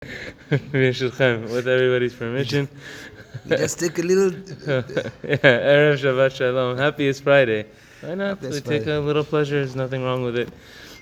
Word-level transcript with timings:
with 0.50 1.68
everybody's 1.68 2.14
permission. 2.14 2.66
Just 3.48 3.80
take 3.80 3.98
a 3.98 4.02
little. 4.02 4.32
yeah, 4.66 5.36
Erev 5.36 5.98
Shabbat 5.98 6.34
Shalom. 6.34 6.78
Happiest 6.78 7.22
Friday. 7.22 7.66
Why 8.00 8.14
not? 8.14 8.40
We 8.40 8.62
take 8.62 8.86
a 8.86 8.98
little 8.98 9.24
pleasure. 9.24 9.56
There's 9.56 9.76
nothing 9.76 10.02
wrong 10.02 10.22
with 10.22 10.38
it. 10.38 10.48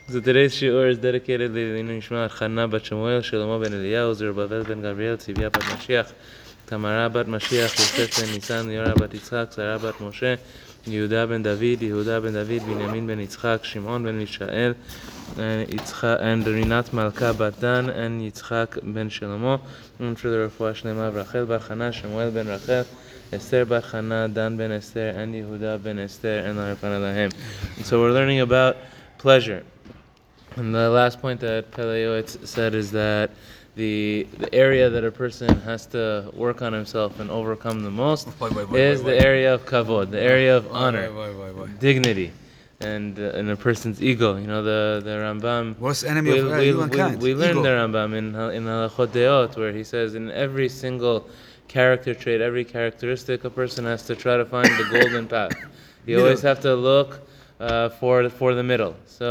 So 0.09 0.19
today's 0.21 0.53
shiur 0.53 0.91
is 0.91 0.99
dedicated 0.99 1.55
to 1.55 1.75
the 1.75 1.81
Nishma 1.81 2.29
Chana 2.29 2.69
Bat 2.69 2.87
Shemuel, 2.87 3.21
Shlomo 3.21 3.63
Ben 3.63 3.71
Eliyahu, 3.71 4.17
Zerubbabel 4.17 4.65
Ben 4.65 4.83
Gabriel, 4.83 5.17
Tzivia 5.17 5.53
Bat 5.53 5.63
Mashiach, 5.63 6.13
Tamara 6.67 7.09
Bat 7.09 7.27
Mashiach, 7.29 7.79
Yosef 7.79 8.17
Ben 8.17 8.35
Nisan, 8.35 8.67
Yora 8.67 8.99
Bat 8.99 9.11
Yitzchak, 9.11 9.53
Sarah 9.53 9.79
Bat 9.79 9.95
Moshe, 9.99 10.41
Yehuda 10.89 11.29
Ben 11.29 11.43
David, 11.43 11.81
Yehuda 11.81 12.23
Ben 12.23 12.33
David, 12.33 12.63
Binyamin 12.63 13.07
Ben 13.07 13.19
Yitzchak, 13.19 13.65
Shimon 13.65 14.03
Ben 14.05 14.19
Mishael, 14.19 14.75
and 15.37 16.45
Rinat 16.45 16.93
Malka 16.93 17.33
Bat 17.35 17.61
Dan, 17.61 17.91
and 17.91 18.21
Yitzchak 18.21 18.81
Ben 18.95 19.09
Shlomo, 19.11 19.61
and 19.99 20.17
Refuah 20.17 20.75
Shlema 20.75 21.09
of 21.09 21.15
Rachel 21.17 21.47
Bar 21.47 21.59
Chana, 21.61 21.93
Shemuel 21.93 22.31
Ben 22.31 22.47
Rachel, 22.49 22.87
Esther 23.33 23.65
Bar 23.65 23.83
Chana, 23.83 24.33
Dan 24.33 24.57
Ben 24.57 24.73
Esther, 24.73 25.11
and 25.11 25.35
Yehuda 25.35 25.83
Ben 25.83 25.99
Esther, 25.99 26.39
and 26.39 26.59
Larafan 26.59 27.01
Lahem. 27.01 27.33
So 27.85 28.01
we're 28.01 28.13
learning 28.13 28.41
about 28.41 28.77
pleasure. 29.19 29.65
And 30.57 30.75
the 30.75 30.89
last 30.91 31.21
point 31.21 31.41
that 31.41 31.71
Pele 31.71 32.03
Yoetz 32.03 32.47
said 32.47 32.75
is 32.75 32.91
that 32.93 33.31
the 33.79 34.27
the 34.43 34.51
area 34.67 34.91
that 34.91 35.05
a 35.05 35.11
person 35.25 35.49
has 35.71 35.87
to 35.87 36.03
work 36.35 36.59
on 36.67 36.73
himself 36.81 37.21
and 37.21 37.31
overcome 37.31 37.79
the 37.89 37.95
most 38.05 38.27
Why, 38.41 38.49
why, 38.49 38.65
why, 38.65 38.79
is 38.93 39.03
the 39.03 39.17
area 39.31 39.55
of 39.55 39.61
kavod, 39.73 40.11
the 40.11 40.21
area 40.35 40.53
of 40.57 40.65
honor, 40.73 41.07
dignity, 41.79 42.33
and 42.81 43.19
uh, 43.19 43.39
and 43.39 43.47
a 43.51 43.57
person's 43.57 43.99
ego. 44.03 44.31
You 44.43 44.49
know 44.53 44.63
the 44.73 45.01
the 45.09 45.15
Rambam. 45.25 45.79
Worst 45.79 46.05
enemy 46.13 46.33
We, 46.33 46.39
of 46.41 46.47
uh, 46.47 46.51
we, 46.51 46.59
we, 46.59 46.67
humankind. 46.67 47.23
we 47.27 47.35
learned 47.43 47.65
the 47.69 47.75
Rambam 47.79 48.11
in 48.21 48.27
in 48.57 48.63
Halachot 48.73 49.11
Deot 49.19 49.57
where 49.57 49.73
he 49.73 49.85
says 49.85 50.09
in 50.21 50.25
every 50.45 50.69
single 50.69 51.19
character 51.69 52.15
trait, 52.23 52.41
every 52.41 52.65
characteristic, 52.65 53.45
a 53.45 53.51
person 53.61 53.85
has 53.93 54.03
to 54.11 54.15
try 54.25 54.37
to 54.43 54.47
find 54.55 54.71
the 54.81 54.87
golden 54.97 55.27
path. 55.35 55.55
You 56.07 56.19
always 56.23 56.43
have 56.51 56.61
to 56.69 56.75
look 56.75 57.11
uh, 57.61 57.91
for 58.01 58.29
for 58.41 58.51
the 58.55 58.63
middle. 58.73 58.95
So 59.07 59.29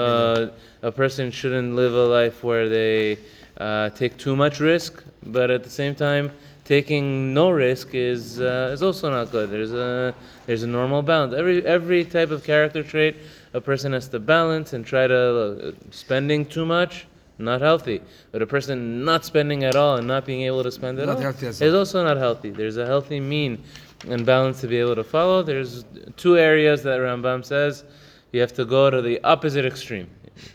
a 0.89 0.91
person 0.91 1.31
shouldn't 1.31 1.75
live 1.81 1.93
a 2.05 2.07
life 2.19 2.37
where 2.47 2.69
they 2.77 3.17
uh, 3.59 3.89
take 3.91 4.17
too 4.17 4.35
much 4.35 4.59
risk, 4.59 5.03
but 5.23 5.49
at 5.49 5.63
the 5.63 5.69
same 5.69 5.95
time, 5.95 6.31
taking 6.63 7.33
no 7.33 7.49
risk 7.49 7.93
is 7.93 8.39
uh, 8.41 8.69
is 8.73 8.83
also 8.83 9.09
not 9.09 9.31
good. 9.31 9.49
There's 9.49 9.73
a 9.73 10.13
there's 10.45 10.63
a 10.63 10.67
normal 10.67 11.01
balance. 11.01 11.33
Every 11.33 11.65
every 11.65 12.05
type 12.05 12.31
of 12.31 12.43
character 12.43 12.83
trait, 12.83 13.15
a 13.53 13.61
person 13.61 13.93
has 13.93 14.07
to 14.09 14.19
balance 14.19 14.73
and 14.73 14.85
try 14.85 15.07
to 15.07 15.17
uh, 15.17 15.71
spending 15.91 16.45
too 16.45 16.65
much. 16.65 17.07
Not 17.39 17.61
healthy, 17.61 18.01
but 18.31 18.41
a 18.41 18.47
person 18.47 19.05
not 19.05 19.23
spending 19.23 19.63
at 19.63 19.75
all 19.75 19.97
and 19.97 20.07
not 20.07 20.25
being 20.25 20.41
able 20.41 20.63
to 20.63 20.71
spend 20.71 20.97
at 20.97 21.05
Not 21.05 21.17
all 21.23 21.29
is 21.29 21.61
well. 21.61 21.77
also 21.77 22.03
not 22.03 22.17
healthy. 22.17 22.49
There's 22.49 22.77
a 22.77 22.85
healthy 22.87 23.19
mean 23.19 23.63
and 24.09 24.25
balance 24.25 24.59
to 24.61 24.67
be 24.67 24.77
able 24.77 24.95
to 24.95 25.03
follow. 25.03 25.43
There's 25.43 25.85
two 26.15 26.35
areas 26.35 26.81
that 26.81 26.99
Rambam 26.99 27.45
says 27.45 27.83
you 28.31 28.41
have 28.41 28.53
to 28.53 28.65
go 28.65 28.89
to 28.89 29.03
the 29.03 29.23
opposite 29.23 29.65
extreme. 29.65 30.09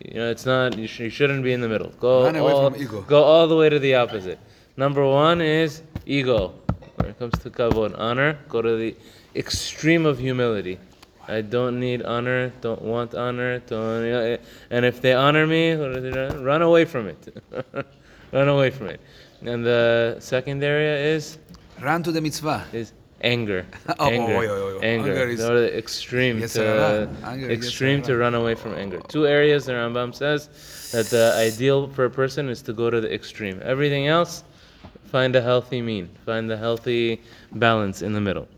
You 0.04 0.14
know, 0.14 0.30
it's 0.30 0.46
not 0.46 0.76
you, 0.78 0.86
sh- 0.86 1.00
you 1.00 1.10
shouldn't 1.10 1.42
be 1.42 1.52
in 1.52 1.60
the 1.60 1.68
middle. 1.68 1.90
Go 2.00 2.24
Run 2.24 2.36
away 2.36 2.52
all, 2.52 2.70
from 2.70 2.80
ego. 2.80 3.02
go 3.02 3.22
all 3.22 3.46
the 3.48 3.56
way 3.56 3.68
to 3.68 3.78
the 3.78 3.94
opposite. 3.96 4.38
Number 4.76 5.04
one 5.06 5.40
is 5.40 5.82
ego. 6.06 6.54
When 6.96 7.10
it 7.10 7.18
comes 7.18 7.38
to 7.40 7.50
kavod, 7.50 7.98
honor, 7.98 8.38
go 8.48 8.62
to 8.62 8.76
the 8.76 8.94
extreme 9.34 10.06
of 10.06 10.18
humility. 10.18 10.78
I 11.28 11.40
don't 11.40 11.78
need 11.78 12.02
honor, 12.02 12.52
don't 12.60 12.82
want 12.82 13.14
honor, 13.14 13.60
don't, 13.60 14.40
and 14.70 14.84
if 14.84 15.00
they 15.00 15.14
honor 15.14 15.46
me, 15.46 15.72
run 15.72 16.62
away 16.62 16.84
from 16.84 17.08
it. 17.08 17.42
run 18.32 18.48
away 18.48 18.70
from 18.70 18.88
it. 18.88 19.00
And 19.42 19.64
the 19.64 20.16
second 20.20 20.62
area 20.62 20.96
is 21.14 21.38
Run 21.80 22.02
to 22.04 22.12
the 22.12 22.20
mitzvah. 22.20 22.66
is 22.72 22.92
anger. 23.22 23.66
Oh, 23.98 24.08
anger. 24.08 24.32
oh, 24.34 24.42
oh, 24.42 24.74
oh, 24.74 24.78
oh. 24.78 24.80
Anger. 24.80 25.12
Anger 25.12 25.28
is- 25.64 25.74
extreme 25.74 26.38
Yes, 26.40 26.52
to. 26.54 27.08
Anger 27.24 27.46
is 27.50 27.58
yes, 27.58 27.66
extreme 27.66 28.02
to 28.02 28.16
run 28.16 28.34
away 28.34 28.54
from 28.54 28.74
anger. 28.74 29.00
Two 29.08 29.26
areas 29.26 29.66
the 29.66 29.72
Rambam 29.72 30.14
says 30.14 30.48
that 30.92 31.06
the 31.06 31.34
ideal 31.36 31.88
for 31.88 32.04
a 32.04 32.10
person 32.10 32.48
is 32.48 32.62
to 32.62 32.72
go 32.72 32.90
to 32.90 33.00
the 33.00 33.12
extreme. 33.12 33.60
Everything 33.64 34.06
else, 34.08 34.44
find 35.06 35.34
a 35.36 35.42
healthy 35.42 35.80
mean. 35.82 36.08
Find 36.26 36.48
the 36.50 36.56
healthy 36.56 37.20
balance 37.52 38.02
in 38.02 38.12
the 38.12 38.20
middle. 38.20 38.48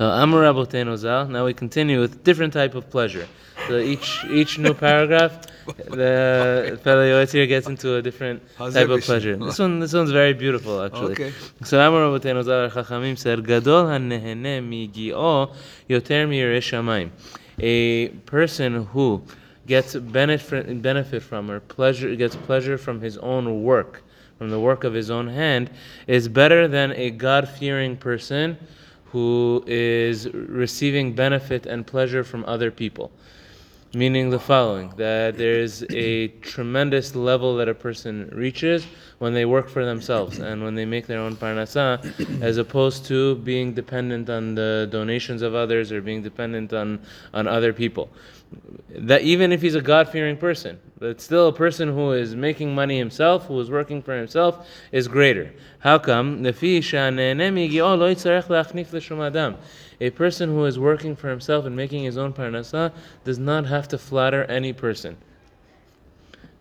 Uh, 0.00 0.04
Amar 0.22 0.42
Rabbeinu 0.42 0.96
Zal. 0.96 1.26
Now 1.28 1.44
we 1.44 1.54
continue 1.54 2.00
with 2.00 2.24
different 2.24 2.52
type 2.52 2.74
of 2.74 2.88
pleasure. 2.90 3.26
So 3.68 3.78
each 3.78 4.24
each 4.30 4.58
new 4.58 4.74
paragraph, 4.74 5.46
the 5.66 6.78
fellow 6.82 7.24
gets 7.26 7.66
into 7.66 7.96
a 7.96 8.02
different 8.02 8.42
type 8.58 8.88
of 8.88 9.00
pleasure. 9.02 9.36
This 9.36 9.58
one 9.58 9.80
this 9.80 9.92
one's 9.92 10.10
very 10.10 10.34
beautiful 10.34 10.82
actually. 10.82 11.12
Okay. 11.12 11.32
So 11.64 11.80
Amar 11.80 12.02
Rabbeinu 12.18 12.70
Chachamim 12.70 13.16
said, 13.18 13.46
"Gadol 13.46 13.84
hanehene 13.84 14.60
migi'o 14.68 15.54
yoter. 15.88 17.10
A 17.58 18.08
person 18.26 18.84
who 18.86 19.22
gets 19.66 19.94
benefit 19.94 20.82
benefit 20.82 21.22
from 21.22 21.50
or 21.50 21.60
pleasure 21.60 22.14
gets 22.16 22.36
pleasure 22.36 22.76
from 22.76 23.00
his 23.00 23.16
own 23.18 23.62
work, 23.62 24.02
from 24.38 24.50
the 24.50 24.60
work 24.60 24.84
of 24.84 24.92
his 24.92 25.10
own 25.10 25.28
hand, 25.28 25.70
is 26.06 26.28
better 26.28 26.68
than 26.68 26.92
a 26.92 27.10
God-fearing 27.10 27.96
person 27.96 28.58
who 29.06 29.62
is 29.66 30.28
receiving 30.34 31.14
benefit 31.14 31.66
and 31.66 31.86
pleasure 31.86 32.24
from 32.24 32.44
other 32.46 32.70
people. 32.70 33.12
Meaning 33.94 34.30
the 34.30 34.40
following 34.40 34.92
that 34.96 35.38
there's 35.38 35.84
a 35.90 36.26
tremendous 36.42 37.14
level 37.14 37.56
that 37.58 37.68
a 37.68 37.74
person 37.74 38.28
reaches 38.32 38.84
when 39.18 39.34
they 39.34 39.44
work 39.44 39.68
for 39.68 39.84
themselves 39.84 40.40
and 40.40 40.64
when 40.64 40.74
they 40.74 40.84
make 40.84 41.06
their 41.06 41.20
own 41.20 41.36
parnasa, 41.36 42.42
as 42.42 42.56
opposed 42.56 43.04
to 43.06 43.36
being 43.36 43.72
dependent 43.72 44.28
on 44.28 44.56
the 44.56 44.88
donations 44.90 45.42
of 45.42 45.54
others 45.54 45.92
or 45.92 46.00
being 46.00 46.22
dependent 46.22 46.72
on, 46.72 47.00
on 47.32 47.46
other 47.46 47.72
people. 47.72 48.10
That 48.90 49.22
even 49.22 49.52
if 49.52 49.62
he's 49.62 49.76
a 49.76 49.80
God 49.80 50.08
fearing 50.08 50.36
person, 50.36 50.80
but 50.98 51.20
still 51.20 51.46
a 51.48 51.52
person 51.52 51.88
who 51.88 52.12
is 52.12 52.34
making 52.34 52.74
money 52.74 52.98
himself, 52.98 53.46
who 53.46 53.60
is 53.60 53.70
working 53.70 54.02
for 54.02 54.16
himself, 54.16 54.68
is 54.90 55.06
greater. 55.06 55.52
How 55.78 55.98
come? 55.98 56.42
A 60.00 60.10
person 60.10 60.50
who 60.50 60.64
is 60.64 60.78
working 60.78 61.16
for 61.16 61.28
himself 61.28 61.64
and 61.64 61.76
making 61.76 62.04
his 62.04 62.16
own 62.18 62.32
parnasa 62.32 62.92
does 63.24 63.38
not 63.38 63.66
have 63.66 63.88
to 63.88 63.98
flatter 63.98 64.44
any 64.44 64.72
person. 64.72 65.16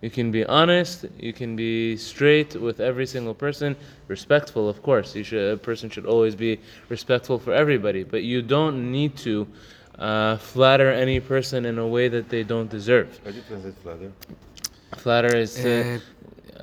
You 0.01 0.09
can 0.09 0.31
be 0.31 0.45
honest, 0.45 1.05
you 1.17 1.31
can 1.31 1.55
be 1.55 1.95
straight 1.95 2.55
with 2.55 2.81
every 2.81 3.05
single 3.05 3.33
person, 3.33 3.77
respectful, 4.09 4.67
of 4.67 4.83
course. 4.83 5.15
You 5.15 5.23
should, 5.23 5.53
a 5.53 5.57
person 5.57 5.89
should 5.89 6.05
always 6.05 6.35
be 6.35 6.59
respectful 6.89 7.39
for 7.39 7.53
everybody, 7.53 8.03
but 8.03 8.23
you 8.23 8.41
don't 8.41 8.91
need 8.91 9.15
to 9.19 9.47
uh, 9.97 10.35
flatter 10.37 10.91
any 10.91 11.21
person 11.21 11.65
in 11.65 11.77
a 11.79 11.87
way 11.87 12.09
that 12.09 12.27
they 12.27 12.43
don't 12.43 12.69
deserve. 12.69 13.17
How 13.23 13.31
do 13.31 13.37
you 13.37 13.43
translate 13.43 13.77
flatter? 13.77 14.11
Flatter 14.97 15.37
is 15.37 15.63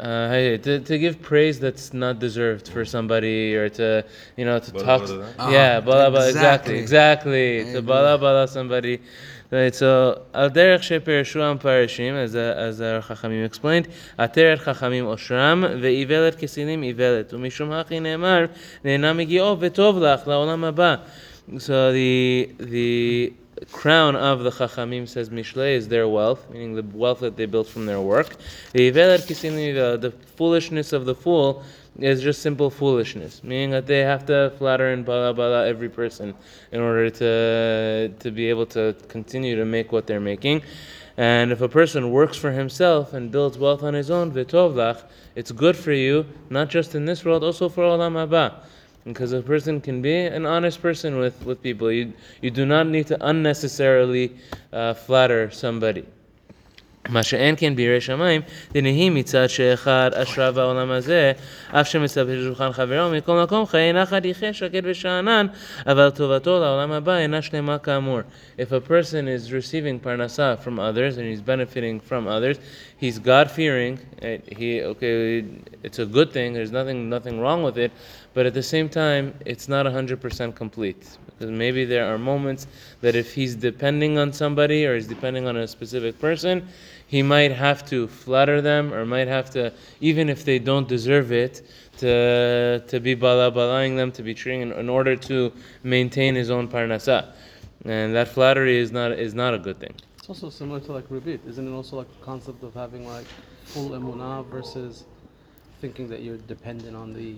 uh, 0.01 0.57
to, 0.57 0.81
to 0.81 0.99
give 0.99 1.21
praise 1.21 1.61
that's 1.61 1.93
not 1.93 2.19
deserved 2.19 2.69
for 2.69 2.87
somebody 2.87 3.55
or 3.55 3.69
to, 3.69 4.03
you 4.37 4.47
know, 4.47 4.59
to 4.59 4.73
Bala 4.73 4.85
talk. 4.85 5.07
bala 5.07 5.35
Ah, 5.39 5.51
yeah, 5.51 5.81
bala 5.81 6.11
bala, 6.11 6.29
exactly, 6.29 6.79
exactly. 6.79 7.59
exactly. 7.59 7.75
To 7.75 7.83
bala 7.83 8.17
bala 8.17 8.49
somebody. 8.49 9.01
Right, 9.51 9.75
so 9.75 10.23
al 10.33 10.49
derech 10.49 10.79
shepershuam 10.79 11.61
parashim, 11.61 12.15
as 12.15 12.33
the, 12.33 12.55
as 12.57 12.79
the 12.79 13.05
Chachamim 13.07 13.45
explained, 13.45 13.89
ateret 14.19 14.61
Chachamim 14.61 15.05
oshram 15.05 15.81
ve'ivelet 15.81 16.37
kesilim 16.37 16.83
ivelet, 16.95 17.31
umishum 17.33 17.69
hachi 17.69 18.01
ne'emar 18.01 18.49
ne'ena 18.85 19.13
migi'o 19.13 19.59
v'tov 19.59 19.95
lach 19.97 20.25
la'olam 20.25 20.73
haba. 20.73 21.03
So 21.61 21.93
the 21.93 22.49
the 22.59 23.33
crown 23.67 24.17
of 24.17 24.43
the 24.43 24.51
Chachamim 24.51 25.07
says 25.09 25.31
Mishle 25.31 25.75
is 25.75 25.89
their 25.89 26.09
wealth, 26.09 26.49
meaning 26.51 26.75
the 26.75 26.83
wealth 26.97 27.21
that 27.21 27.37
they 27.37 27.47
built 27.47 27.67
from 27.69 27.87
their 27.87 28.01
work. 28.01 28.37
The 28.73 30.13
foolishness 30.37 30.93
of 30.93 31.05
the 31.05 31.15
fool 31.15 31.63
is 31.99 32.23
just 32.23 32.41
simple 32.41 32.71
foolishness, 32.71 33.43
meaning 33.45 33.71
that 33.71 33.87
they 33.87 33.99
have 34.01 34.25
to 34.27 34.53
flatter 34.59 34.93
and 34.93 35.05
bala 35.05 35.35
bala 35.35 35.67
every 35.67 35.89
person 35.89 36.35
in 36.73 36.81
order 36.81 37.11
to 37.11 38.09
to 38.21 38.31
be 38.31 38.49
able 38.49 38.67
to 38.67 38.95
continue 39.09 39.57
to 39.57 39.65
make 39.65 39.93
what 39.93 40.07
they're 40.07 40.21
making. 40.21 40.63
And 41.17 41.53
if 41.53 41.61
a 41.61 41.69
person 41.69 42.13
works 42.13 42.37
for 42.39 42.53
himself 42.53 43.13
and 43.13 43.31
builds 43.31 43.59
wealth 43.59 43.83
on 43.83 43.93
his 43.93 44.11
own, 44.11 44.33
it's 44.35 45.53
good 45.53 45.77
for 45.77 45.93
you, 45.93 46.25
not 46.49 46.71
just 46.71 46.95
in 46.95 47.05
this 47.05 47.25
world, 47.25 47.45
also 47.45 47.69
for 47.69 47.83
olam 47.83 48.15
haba. 48.15 48.55
Because 49.05 49.33
a 49.33 49.41
person 49.41 49.81
can 49.81 50.03
be 50.03 50.15
an 50.15 50.45
honest 50.45 50.83
person 50.83 51.19
with, 51.19 51.45
with 51.45 51.63
people. 51.63 51.91
You, 51.91 52.13
you 52.43 52.51
do 52.51 52.67
not 52.67 52.87
need 52.87 53.07
to 53.09 53.27
unnecessarily 53.27 54.37
uh, 54.73 54.95
flatter 54.95 55.51
somebody. 55.51 56.07
מה 57.10 57.24
שאין 57.24 57.56
כן 57.58 57.76
בירא 57.76 58.00
שמיים, 58.00 58.42
דנהי 58.74 59.10
מצד 59.10 59.50
שאחד 59.50 60.12
אשרה 60.14 60.52
בעולם 60.52 60.92
הזה, 60.92 61.32
אף 61.72 61.88
שמצפה 61.88 62.22
לשולחן 62.22 62.72
חברו, 62.72 63.12
מכל 63.12 63.44
מקום 63.44 63.66
חיי 63.66 63.94
נחת 63.94 64.26
יחיה 64.26 64.54
שקט 64.54 64.82
ושאנן, 64.84 65.48
אבל 65.88 66.10
טובתו 66.10 66.60
לעולם 66.60 66.92
הבא 66.92 67.18
אינה 67.18 67.42
שלמה 67.42 67.78
כאמור. 67.78 68.20
If 68.58 68.72
a 68.72 68.90
person 68.90 69.28
is 69.28 69.52
receiving 69.52 70.00
parnasa 70.00 70.58
from 70.64 70.80
others 70.80 71.18
and 71.18 71.26
he's 71.28 71.42
benefiting 71.42 72.00
from 72.00 72.28
others, 72.28 72.58
he's 72.98 73.20
God-fearing, 73.20 74.00
eh, 74.22 74.38
he, 74.58 74.82
okay, 74.82 75.46
it's 75.84 76.00
a 76.00 76.06
good 76.06 76.32
thing, 76.32 76.54
there's 76.54 76.72
nothing, 76.72 77.10
nothing 77.10 77.40
wrong 77.40 77.62
with 77.64 77.78
it, 77.78 77.92
but 78.34 78.46
at 78.46 78.54
the 78.54 78.64
same 78.64 78.90
time, 78.90 79.34
it's 79.46 79.68
not 79.68 79.86
100% 79.86 80.56
complete. 80.56 81.18
Because 81.38 81.52
maybe 81.52 81.84
there 81.84 82.06
are 82.12 82.18
moments 82.18 82.68
that 83.02 83.16
if 83.16 83.34
he's 83.34 83.56
depending 83.56 84.18
on 84.18 84.32
somebody 84.32 84.86
or 84.86 84.96
he's 84.96 85.08
depending 85.08 85.48
on 85.48 85.58
a 85.58 85.68
specific 85.68 86.18
person, 86.20 86.66
he 87.11 87.25
might 87.25 87.51
have 87.51 87.85
to 87.85 88.07
flatter 88.07 88.61
them 88.61 88.95
or 88.95 89.05
might 89.05 89.27
have 89.27 89.51
to, 89.51 89.73
even 90.01 90.29
if 90.29 90.45
they 90.45 90.61
don't 90.61 90.87
deserve 90.87 91.33
it, 91.33 91.61
to, 91.99 92.81
to 92.87 93.01
be 93.01 93.17
balabalaing 93.17 93.97
them, 93.97 94.13
to 94.13 94.23
be 94.23 94.33
treating 94.33 94.61
in, 94.61 94.73
in 94.75 94.89
order 94.89 95.17
to 95.17 95.53
maintain 95.83 96.37
his 96.37 96.53
own 96.53 96.69
parnasa. 96.69 97.33
And 97.85 98.15
that 98.15 98.29
flattery 98.29 98.79
is 98.79 98.93
not, 98.93 99.11
is 99.11 99.35
not 99.35 99.55
a 99.55 99.59
good 99.59 99.81
thing. 99.81 99.93
It's 100.19 100.29
also 100.29 100.51
similar 100.51 100.79
to 100.79 100.93
like 100.93 101.09
ribit, 101.09 101.41
isn't 101.49 101.67
it? 101.67 101.73
Also 101.75 101.97
like 101.97 102.09
the 102.17 102.25
concept 102.25 102.63
of 102.63 102.75
having 102.75 103.05
like 103.05 103.27
full 103.65 103.91
emunah 103.91 104.47
versus 104.47 105.03
thinking 105.81 106.09
that 106.11 106.23
you're 106.23 106.39
dependent 106.39 106.95
on 106.95 107.13
the. 107.13 107.35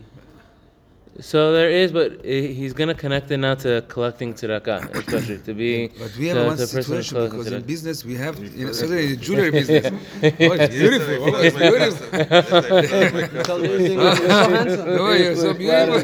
So 1.20 1.52
there 1.52 1.68
is, 1.70 1.92
but 1.92 2.24
he's 2.24 2.72
gonna 2.72 2.94
connect 2.94 3.30
it 3.30 3.36
now 3.36 3.54
to 3.56 3.84
collecting 3.88 4.32
tzedakah, 4.32 4.94
especially 5.06 5.38
to 5.38 5.52
be. 5.52 5.88
But 5.88 6.16
we 6.16 6.28
have 6.28 6.38
to- 6.38 6.44
one 6.46 6.56
to 6.56 6.62
person 6.62 6.82
situation 6.82 7.16
collecting 7.16 7.38
because 7.38 7.52
in 7.52 7.62
business 7.62 8.02
we 8.04 8.14
have, 8.14 8.38
you 8.56 8.66
know, 8.66 8.72
certainly 8.72 9.12
in 9.12 9.20
jewelry 9.20 9.50
business. 9.50 9.92
Oh, 10.22 10.28
it's 10.58 10.74
beautiful. 10.74 11.14
Oh, 11.20 11.36
it's 11.36 11.56
beautiful. 11.62 13.42
Tell 13.44 13.60
you're 13.64 14.16
so 14.16 14.50
handsome. 14.50 14.88
Oh, 14.88 15.34
so 15.34 15.52
beautiful. 15.54 15.98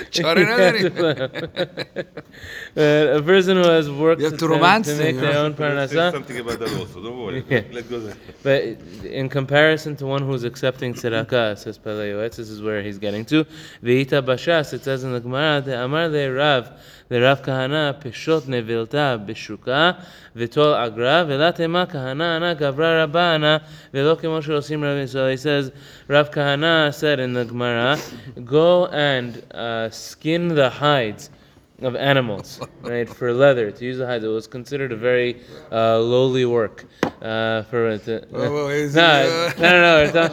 Extraordinary. 0.00 0.86
Uh, 2.76 3.18
a 3.18 3.22
person 3.22 3.56
who 3.56 3.68
has 3.68 3.90
worked 3.90 4.20
You 4.20 4.26
have 4.26 4.34
to 4.38 4.46
to, 4.46 4.48
romance 4.48 4.86
to 4.88 4.96
make 4.96 5.16
their 5.16 5.36
own 5.36 5.56
Say 5.56 5.62
parnasa, 5.62 6.12
something 6.12 6.38
about 6.38 6.58
that 6.60 6.72
also. 6.78 7.02
Don't 7.02 7.18
worry. 7.18 7.44
Yeah. 7.48 7.62
Let's 7.72 7.88
go 7.88 7.98
there. 8.00 8.14
but 8.42 8.62
in 9.04 9.28
comparison 9.28 9.96
to 9.96 10.06
one 10.06 10.22
who's 10.22 10.44
accepting 10.44 10.94
tzedakah, 10.94 11.58
says 11.58 11.76
Pele 11.78 12.10
Yoetz, 12.12 12.36
this 12.36 12.48
is 12.48 12.62
where 12.62 12.69
he's 12.82 12.98
getting 12.98 13.24
to. 13.26 13.44
Ve'ita 13.82 14.22
bashas, 14.22 14.72
it 14.72 14.84
says 14.84 15.02
in 15.04 15.12
the 15.12 15.20
Gemara, 15.20 15.60
the 15.60 15.82
Amar 15.82 16.08
le 16.08 16.32
Rav, 16.32 16.70
the 17.08 17.20
Rav 17.20 17.42
Kahana, 17.42 18.00
peshot 18.00 18.42
nevilta 18.42 19.18
beshuka, 19.26 20.04
v'tol 20.36 20.76
agra, 20.78 21.24
ve'la 21.26 21.54
tema 21.54 21.86
kahana 21.86 22.36
ana 22.36 22.54
gavra 22.54 23.06
rabana, 23.06 23.34
ana, 23.34 23.62
ve'lo 23.92 24.16
kemo 24.20 24.42
she'osim 24.42 24.82
rabbi. 24.82 25.06
So 25.06 25.28
he 25.28 25.36
says, 25.36 25.72
Rav 26.08 26.30
Kahana 26.30 26.94
said 26.94 27.20
in 27.20 27.32
the 27.32 27.44
Gemara, 27.44 27.98
go 28.44 28.86
and 28.86 29.42
uh, 29.52 29.90
skin 29.90 30.48
the 30.48 30.70
hides 30.70 31.30
of 31.82 31.96
animals, 31.96 32.60
right, 32.82 33.08
for 33.08 33.32
leather, 33.32 33.70
to 33.70 33.84
use 33.84 33.96
the 33.98 34.06
hides. 34.06 34.24
It 34.24 34.28
was 34.28 34.46
considered 34.46 34.92
a 34.92 34.96
very 34.96 35.40
uh, 35.72 35.98
lowly 35.98 36.44
work 36.44 36.84
uh, 37.22 37.62
for 37.64 37.88
it 37.90 38.04
to. 38.04 38.24
Oh, 38.32 38.68
is 38.68 38.94
no, 39.00 39.22
it, 39.22 39.58
uh, 39.58 39.62
no, 39.62 39.80
no, 39.80 40.06
no, 40.12 40.26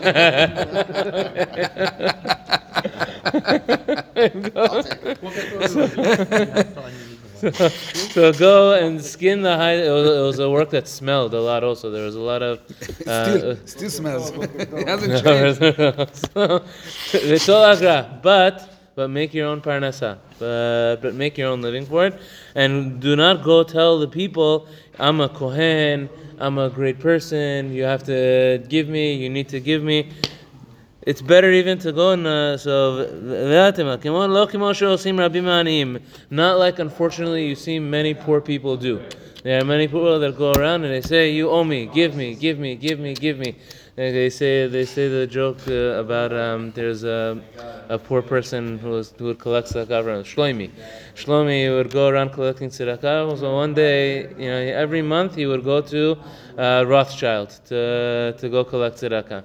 not. 4.53 4.85
so 7.38 8.33
go 8.33 8.73
and 8.73 9.01
skin 9.03 9.43
the 9.43 9.55
hide. 9.55 9.79
It 9.79 9.91
was, 9.91 10.07
it 10.07 10.21
was 10.21 10.39
a 10.39 10.50
work 10.50 10.71
that 10.71 10.88
smelled 10.88 11.33
a 11.33 11.41
lot. 11.41 11.63
Also, 11.63 11.91
there 11.91 12.03
was 12.03 12.15
a 12.15 12.19
lot 12.19 12.41
of. 12.41 12.59
Uh, 13.05 13.25
Still, 13.25 13.57
still 13.67 13.89
smells. 13.89 14.31
It 14.31 14.69
hasn't 14.88 15.23
changed. 15.23 15.59
so, 17.41 17.63
agra, 17.63 18.19
but 18.23 18.76
but 18.97 19.11
make 19.11 19.31
your 19.31 19.47
own 19.47 19.61
parnasa, 19.61 20.17
but, 20.39 21.03
but 21.03 21.13
make 21.13 21.38
your 21.38 21.49
own 21.49 21.61
living 21.61 21.85
for 21.85 22.07
it. 22.07 22.19
And 22.55 22.99
do 22.99 23.15
not 23.15 23.44
go 23.44 23.63
tell 23.63 23.99
the 23.99 24.07
people, 24.07 24.67
I'm 24.97 25.21
a 25.21 25.29
Kohen, 25.29 26.09
I'm 26.39 26.57
a 26.57 26.67
great 26.67 26.99
person, 26.99 27.71
you 27.71 27.83
have 27.83 28.01
to 28.05 28.65
give 28.67 28.89
me, 28.89 29.13
you 29.13 29.29
need 29.29 29.49
to 29.49 29.59
give 29.59 29.83
me. 29.83 30.09
It's 31.03 31.21
better 31.21 31.51
even 31.51 31.77
to 31.79 31.91
go 31.91 32.13
and 32.13 32.25
uh, 32.25 32.57
so 32.57 33.05
not 36.31 36.57
like 36.57 36.79
unfortunately 36.79 37.47
you 37.47 37.55
see 37.55 37.79
many 37.79 38.13
poor 38.15 38.41
people 38.41 38.77
do. 38.77 39.00
There 39.43 39.61
are 39.61 39.63
many 39.63 39.88
people 39.88 40.19
that 40.19 40.38
go 40.38 40.51
around 40.53 40.83
and 40.83 40.91
they 40.91 41.00
say, 41.01 41.31
"You 41.31 41.50
owe 41.50 41.63
me, 41.63 41.85
give 41.85 42.15
me, 42.15 42.33
give 42.33 42.59
me, 42.59 42.75
give 42.75 43.00
me, 43.00 43.13
give 43.13 43.38
me." 43.38 43.55
And 43.99 44.15
they 44.15 44.29
say 44.29 44.67
they 44.67 44.85
say 44.85 45.07
the 45.07 45.25
joke 45.25 45.57
uh, 45.67 46.03
about 46.03 46.31
um, 46.31 46.71
there's 46.73 47.03
a, 47.03 47.41
a 47.89 47.97
poor 47.97 48.21
person 48.21 48.77
who, 48.77 48.91
was, 48.91 49.11
who 49.17 49.25
would 49.25 49.39
collect 49.39 49.69
tzedakah 49.69 50.03
from 50.03 50.23
Shlomi. 50.23 50.69
Shlomi 51.15 51.75
would 51.75 51.91
go 51.91 52.07
around 52.07 52.29
collecting 52.29 52.69
tzedakah. 52.69 53.39
So 53.39 53.55
one 53.55 53.73
day, 53.73 54.29
you 54.38 54.49
know, 54.51 54.79
every 54.83 55.01
month 55.01 55.33
he 55.33 55.47
would 55.47 55.63
go 55.63 55.81
to 55.81 56.15
uh, 56.59 56.83
Rothschild 56.85 57.49
to 57.69 58.35
to 58.38 58.49
go 58.49 58.63
collect 58.63 58.97
tzedakah. 58.97 59.44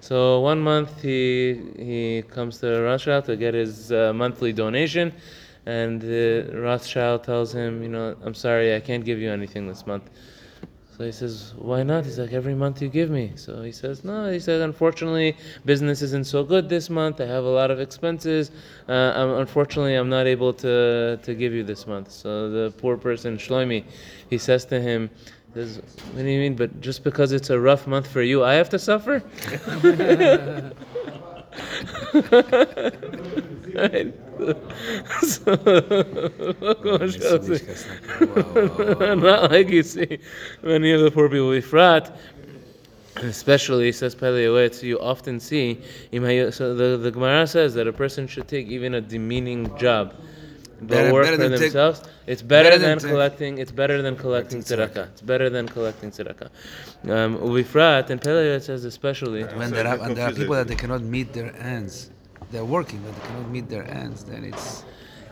So 0.00 0.40
one 0.40 0.60
month 0.60 1.00
he 1.00 1.60
he 1.78 2.24
comes 2.28 2.58
to 2.58 2.82
Rothschild 2.82 3.26
to 3.26 3.36
get 3.36 3.54
his 3.54 3.92
uh, 3.92 4.12
monthly 4.12 4.52
donation, 4.52 5.12
and 5.64 6.02
uh, 6.02 6.58
Rothschild 6.58 7.22
tells 7.22 7.54
him, 7.54 7.84
you 7.84 7.88
know, 7.88 8.16
I'm 8.24 8.34
sorry, 8.34 8.74
I 8.74 8.80
can't 8.80 9.04
give 9.04 9.20
you 9.20 9.30
anything 9.30 9.68
this 9.68 9.86
month. 9.86 10.10
So 10.96 11.04
he 11.04 11.12
says, 11.12 11.54
why 11.56 11.82
not? 11.82 12.04
He's 12.04 12.18
like, 12.18 12.32
every 12.32 12.54
month 12.54 12.82
you 12.82 12.88
give 12.88 13.08
me. 13.08 13.32
So 13.36 13.62
he 13.62 13.72
says, 13.72 14.04
no. 14.04 14.30
He 14.30 14.38
says, 14.38 14.60
unfortunately, 14.60 15.36
business 15.64 16.02
isn't 16.02 16.26
so 16.26 16.44
good 16.44 16.68
this 16.68 16.90
month. 16.90 17.20
I 17.20 17.26
have 17.26 17.44
a 17.44 17.48
lot 17.48 17.70
of 17.70 17.80
expenses. 17.80 18.50
Uh, 18.88 19.12
I'm, 19.16 19.30
unfortunately, 19.40 19.94
I'm 19.94 20.10
not 20.10 20.26
able 20.26 20.52
to 20.54 21.18
to 21.22 21.34
give 21.34 21.54
you 21.54 21.64
this 21.64 21.86
month. 21.86 22.10
So 22.10 22.50
the 22.50 22.70
poor 22.72 22.98
person, 22.98 23.38
Shlomi, 23.38 23.84
he 24.28 24.36
says 24.36 24.66
to 24.66 24.80
him. 24.80 25.08
Says, 25.54 25.82
what 26.12 26.22
do 26.22 26.28
you 26.28 26.40
mean? 26.40 26.56
But 26.56 26.80
just 26.80 27.04
because 27.04 27.32
it's 27.32 27.50
a 27.50 27.58
rough 27.58 27.86
month 27.86 28.06
for 28.06 28.22
you, 28.22 28.42
I 28.44 28.54
have 28.54 28.70
to 28.70 28.78
suffer? 28.78 29.22
Right? 33.74 34.14
So, 35.22 35.54
not 39.14 39.52
like 39.52 39.68
you 39.68 39.82
see 39.82 40.18
many 40.62 40.90
of 40.92 41.00
the 41.02 41.10
poor 41.12 41.28
people 41.28 41.48
Ifrat, 41.50 42.16
and 43.16 43.26
especially 43.26 43.92
says 43.92 44.14
Pele 44.14 44.44
Yoetz, 44.46 44.82
you 44.82 44.98
often 45.00 45.38
see 45.38 45.80
so 46.10 46.74
the, 46.74 46.96
the 46.96 47.10
Gemara 47.10 47.46
says 47.46 47.74
that 47.74 47.86
a 47.86 47.92
person 47.92 48.26
should 48.26 48.48
take 48.48 48.66
even 48.68 48.94
a 48.94 49.00
demeaning 49.00 49.76
job. 49.78 50.14
Better- 50.80 51.12
work 51.12 51.24
better 51.26 51.36
for 51.36 51.42
than 51.42 51.52
take- 51.52 51.60
themselves. 51.60 52.02
it's 52.26 52.42
better, 52.42 52.70
better 52.70 52.78
than 52.78 52.98
than, 52.98 53.10
collecting. 53.10 53.58
It's 53.58 53.70
better 53.70 54.02
than 54.02 54.16
collecting 54.16 54.60
tzedakah. 54.60 55.08
It's 55.12 55.20
better 55.22 55.48
than 55.50 55.68
collecting 55.68 56.10
tzedakah. 56.10 56.48
Um, 57.08 57.38
Ubifrat 57.38 58.10
and 58.10 58.20
Pele 58.20 58.42
Yoetz 58.44 58.62
says 58.64 58.84
especially. 58.84 59.44
When 59.44 59.70
there 59.70 59.86
are, 59.86 59.98
and 60.02 60.16
there 60.16 60.28
are 60.28 60.32
people 60.32 60.56
that 60.56 60.66
they 60.66 60.74
cannot 60.74 61.02
meet 61.02 61.32
their 61.32 61.54
ends. 61.56 62.10
They're 62.52 62.64
working, 62.64 63.00
but 63.04 63.14
they 63.16 63.26
cannot 63.28 63.48
meet 63.50 63.68
their 63.68 63.84
ends. 63.90 64.24
Then 64.24 64.44
it's 64.44 64.84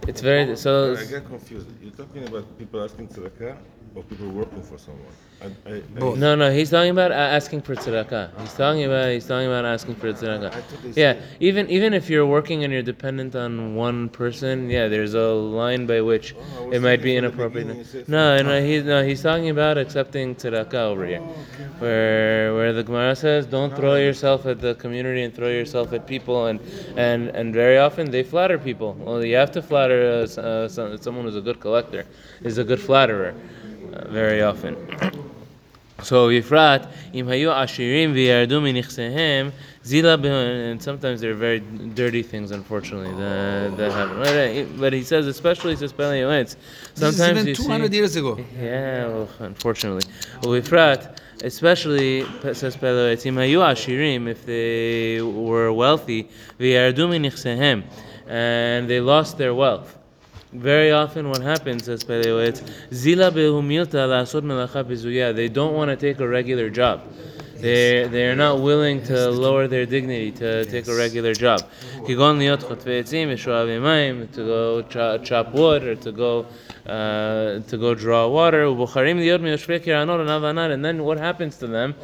It's 0.08 0.22
very 0.22 0.56
so. 0.56 0.96
I 0.96 1.04
get 1.04 1.26
confused. 1.26 1.68
You're 1.82 1.92
talking 1.92 2.26
about 2.26 2.44
people 2.58 2.82
asking 2.82 3.08
tzedakah 3.08 3.56
or 3.94 4.02
people 4.04 4.28
working 4.28 4.62
for 4.62 4.78
someone? 4.78 5.02
I, 5.42 5.46
I, 5.68 5.76
I, 5.76 6.14
No, 6.16 6.34
no, 6.34 6.50
he's 6.52 6.70
talking 6.70 6.90
about 6.90 7.12
asking 7.12 7.62
for 7.62 7.74
tzedakah. 7.74 8.38
He's 8.42 8.52
talking 8.54 8.84
about 8.84 9.10
he's 9.10 9.26
talking 9.26 9.46
about 9.46 9.64
asking 9.64 9.94
for 9.96 10.12
tzedakah. 10.12 10.46
I 10.52 10.60
thought 10.60 10.82
they 10.82 10.88
Yeah, 11.00 11.14
said- 11.14 11.22
even 11.40 11.68
even 11.70 11.94
if 11.94 12.10
you're 12.10 12.26
working 12.26 12.62
and 12.64 12.72
you're 12.72 12.82
dependent 12.82 13.34
on 13.34 13.74
one 13.74 14.10
person, 14.10 14.68
yeah, 14.68 14.86
there's 14.88 15.14
a 15.14 15.28
line 15.32 15.86
by 15.86 16.00
which 16.02 16.34
Oh, 16.58 16.70
it 16.70 16.80
might 16.82 17.02
be 17.02 17.14
thinking 17.14 17.30
from 17.32 17.52
the 17.52 17.60
inappropriate. 17.60 17.66
beginning 17.68 18.04
No, 18.08 18.42
no, 18.42 18.62
he's 18.62 18.84
no, 18.84 19.02
he's 19.02 19.22
talking 19.22 19.48
about 19.48 19.78
accepting 19.78 20.34
tzedakah 20.34 20.74
over 20.92 21.06
here, 21.06 21.22
where 21.78 22.54
where 22.54 22.72
the 22.72 22.82
Gemara 22.82 23.16
says, 23.16 23.46
don't 23.46 23.74
throw 23.74 23.94
yourself 23.96 24.46
at 24.46 24.60
the 24.60 24.74
community 24.74 25.22
and 25.22 25.34
throw 25.34 25.48
yourself 25.48 25.92
at 25.92 26.06
people, 26.06 26.46
and 26.46 26.60
and 26.96 27.28
and 27.28 27.54
very 27.54 27.78
often 27.78 28.10
they 28.10 28.22
flatter 28.22 28.58
people. 28.58 28.94
Well, 29.00 29.24
you 29.24 29.36
have 29.36 29.50
to 29.52 29.62
flatter 29.62 30.26
uh, 30.38 30.40
uh, 30.40 30.68
someone 30.68 31.24
who's 31.24 31.36
a 31.36 31.40
good 31.40 31.60
collector, 31.60 32.04
is 32.42 32.58
a 32.58 32.64
good 32.64 32.80
flatterer, 32.80 33.34
very 34.08 34.42
often. 34.42 34.76
So 36.02 36.28
Yifrat, 36.28 36.88
im 37.12 37.26
hayu 37.26 37.50
ashirim 37.50 38.14
v'yardu 38.14 38.60
minichsehem, 38.62 39.52
zila 39.84 40.70
and 40.70 40.82
sometimes 40.82 41.20
they're 41.20 41.34
very 41.34 41.60
dirty 41.60 42.22
things, 42.22 42.52
unfortunately, 42.52 43.12
that, 43.16 43.76
that 43.76 43.92
happen. 43.92 44.78
But, 44.78 44.92
uh, 44.92 44.96
he 44.96 45.02
says, 45.02 45.26
especially, 45.26 45.76
Pele 45.76 46.20
Yoetz, 46.20 46.56
this 46.94 47.02
is 47.02 47.16
sometimes 47.16 47.38
even 47.40 47.46
you 47.48 47.54
200 47.54 47.90
see, 47.90 47.96
years 47.96 48.16
ago. 48.16 48.38
yeah, 48.58 49.06
well, 49.08 49.28
unfortunately. 49.40 50.10
Uyifrat, 50.40 51.18
especially, 51.42 52.24
pe- 52.40 52.54
says 52.54 52.76
Pele 52.76 53.14
Yoetz, 53.14 53.26
im 53.26 53.36
hayu 53.36 53.58
ashirim, 53.58 54.26
if 54.26 54.46
they 54.46 55.20
were 55.20 55.70
wealthy, 55.72 56.30
v'yardu 56.58 57.08
minichsehem, 57.10 57.82
and 58.26 58.88
they 58.88 59.00
lost 59.00 59.36
their 59.36 59.54
wealth. 59.54 59.98
Very 60.52 60.90
often, 60.90 61.28
what 61.28 61.42
happens, 61.42 61.84
says 61.84 62.02
Peleo, 62.02 62.44
it's 62.44 62.60
zila 62.90 63.30
behumilta 63.30 64.08
la'asod 64.08 64.42
melacha 64.42 64.82
bizuya. 64.84 65.32
They 65.34 65.48
don't 65.48 65.74
want 65.74 65.90
to 65.90 65.96
take 65.96 66.18
a 66.18 66.26
regular 66.26 66.70
job. 66.70 67.02
They 67.60 68.08
they 68.08 68.26
are 68.26 68.34
not 68.34 68.60
willing 68.60 69.04
to 69.04 69.30
lower 69.30 69.68
their 69.68 69.86
dignity 69.86 70.32
to 70.32 70.64
take 70.64 70.88
a 70.88 70.96
regular 70.96 71.34
job. 71.34 71.60
Kigon 72.06 72.38
liot 72.38 72.64
chotvei 72.64 73.04
to 74.32 74.44
go 74.44 74.82
chop, 74.82 75.24
chop 75.24 75.52
wood 75.52 75.84
or 75.84 75.94
to 75.94 76.10
go 76.10 76.46
uh, 76.86 77.60
to 77.60 77.78
go 77.78 77.94
draw 77.94 78.26
water. 78.28 78.64
And 78.64 78.78
then 80.84 81.04
what 81.04 81.18
happens 81.18 81.58
to 81.58 81.66
them? 81.66 81.94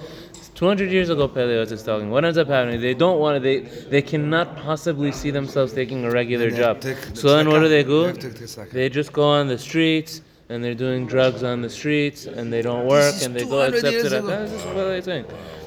200 0.56 0.92
years 0.92 1.10
ago, 1.10 1.28
Peleos 1.28 1.72
is 1.72 1.82
talking. 1.84 2.10
What 2.12 2.24
ends 2.26 2.38
up 2.38 2.48
happening? 2.48 2.80
They 2.82 2.94
don't 2.94 3.20
want 3.20 3.36
to. 3.36 3.40
They 3.40 3.60
they 3.90 4.02
cannot 4.02 4.56
possibly 4.58 5.12
see 5.12 5.32
themselves 5.32 5.74
taking 5.74 6.06
a 6.06 6.12
regular 6.12 6.50
They 6.52 6.58
job. 6.58 6.80
take 6.82 7.00
the 7.02 7.16
So 7.16 7.36
then, 7.36 7.50
what 7.50 7.60
do 7.60 7.70
they 7.70 7.84
tzedakah. 7.84 7.88
do? 7.88 8.02
They 8.02 8.08
have 8.08 8.18
to 8.20 8.30
take 8.30 8.40
the 8.40 8.46
tzedakah. 8.46 8.72
They 8.72 8.90
just 8.90 9.12
go 9.14 9.24
on 9.40 9.48
the 9.48 9.58
streets 9.58 10.22
and 10.50 10.64
they're 10.64 10.76
doing 10.76 11.08
drugs 11.08 11.42
on 11.44 11.62
the 11.62 11.70
streets 11.70 12.26
and 12.26 12.52
they 12.54 12.62
don't 12.62 12.86
work 12.86 13.16
is 13.16 13.26
and 13.26 13.34
they 13.36 13.46
go 13.46 13.58
200 13.70 13.74
accept 13.76 13.94
years 13.94 14.06
tzedakah. 14.06 14.20
ago. 14.20 14.44
This 14.46 14.54
is 14.60 14.66
what 14.76 14.86
they're 14.90 15.02
saying. 15.02 15.26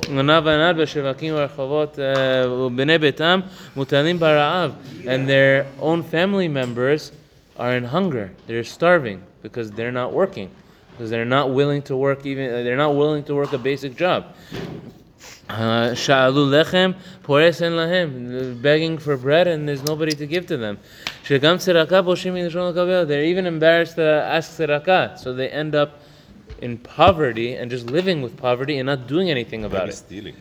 ענב 0.08 0.46
ענד 0.48 0.76
בשווקים 0.80 1.34
וברחובות 1.34 1.98
uh, 1.98 2.48
ובני 2.48 2.98
ביתם 2.98 3.40
מוטלים 3.76 4.18
ברעב 4.18 4.72
and 5.04 5.26
their 5.28 5.64
own 5.80 6.02
family 6.02 6.48
members 6.48 7.10
are 7.58 7.74
in 7.76 7.84
hunger. 7.84 8.30
They're 8.46 8.64
starving 8.64 9.22
because 9.42 9.70
they're 9.70 9.92
not 10.02 10.12
working. 10.12 10.50
because 10.99 11.09
they're 11.09 11.23
not 11.23 11.53
willing 11.53 11.81
to 11.81 11.95
work 11.95 12.25
even 12.25 12.51
they're 12.65 12.75
not 12.75 12.93
willing 12.93 13.23
to 13.23 13.33
work 13.33 13.53
a 13.53 13.57
basic 13.57 13.95
job. 13.95 14.35
Sha'alu 15.47 16.49
lechem 16.51 16.95
poresen 17.23 18.61
begging 18.61 18.97
for 18.97 19.15
bread 19.15 19.47
and 19.47 19.65
there's 19.65 19.81
nobody 19.85 20.11
to 20.11 20.27
give 20.27 20.45
to 20.47 20.57
them. 20.57 20.77
They're 21.25 21.37
even 23.23 23.45
embarrassed 23.47 23.95
to 23.95 24.03
ask 24.03 24.59
tzedakah, 24.59 25.17
so 25.19 25.33
they 25.33 25.47
end 25.47 25.73
up 25.73 26.01
in 26.61 26.77
poverty 26.77 27.53
and 27.53 27.71
just 27.71 27.85
living 27.89 28.21
with 28.21 28.35
poverty 28.35 28.77
and 28.77 28.87
not 28.87 29.07
doing 29.07 29.31
anything 29.31 29.63
about 29.63 29.83
Maybe 29.83 29.91
it. 29.91 29.95
Stealing. 29.95 30.35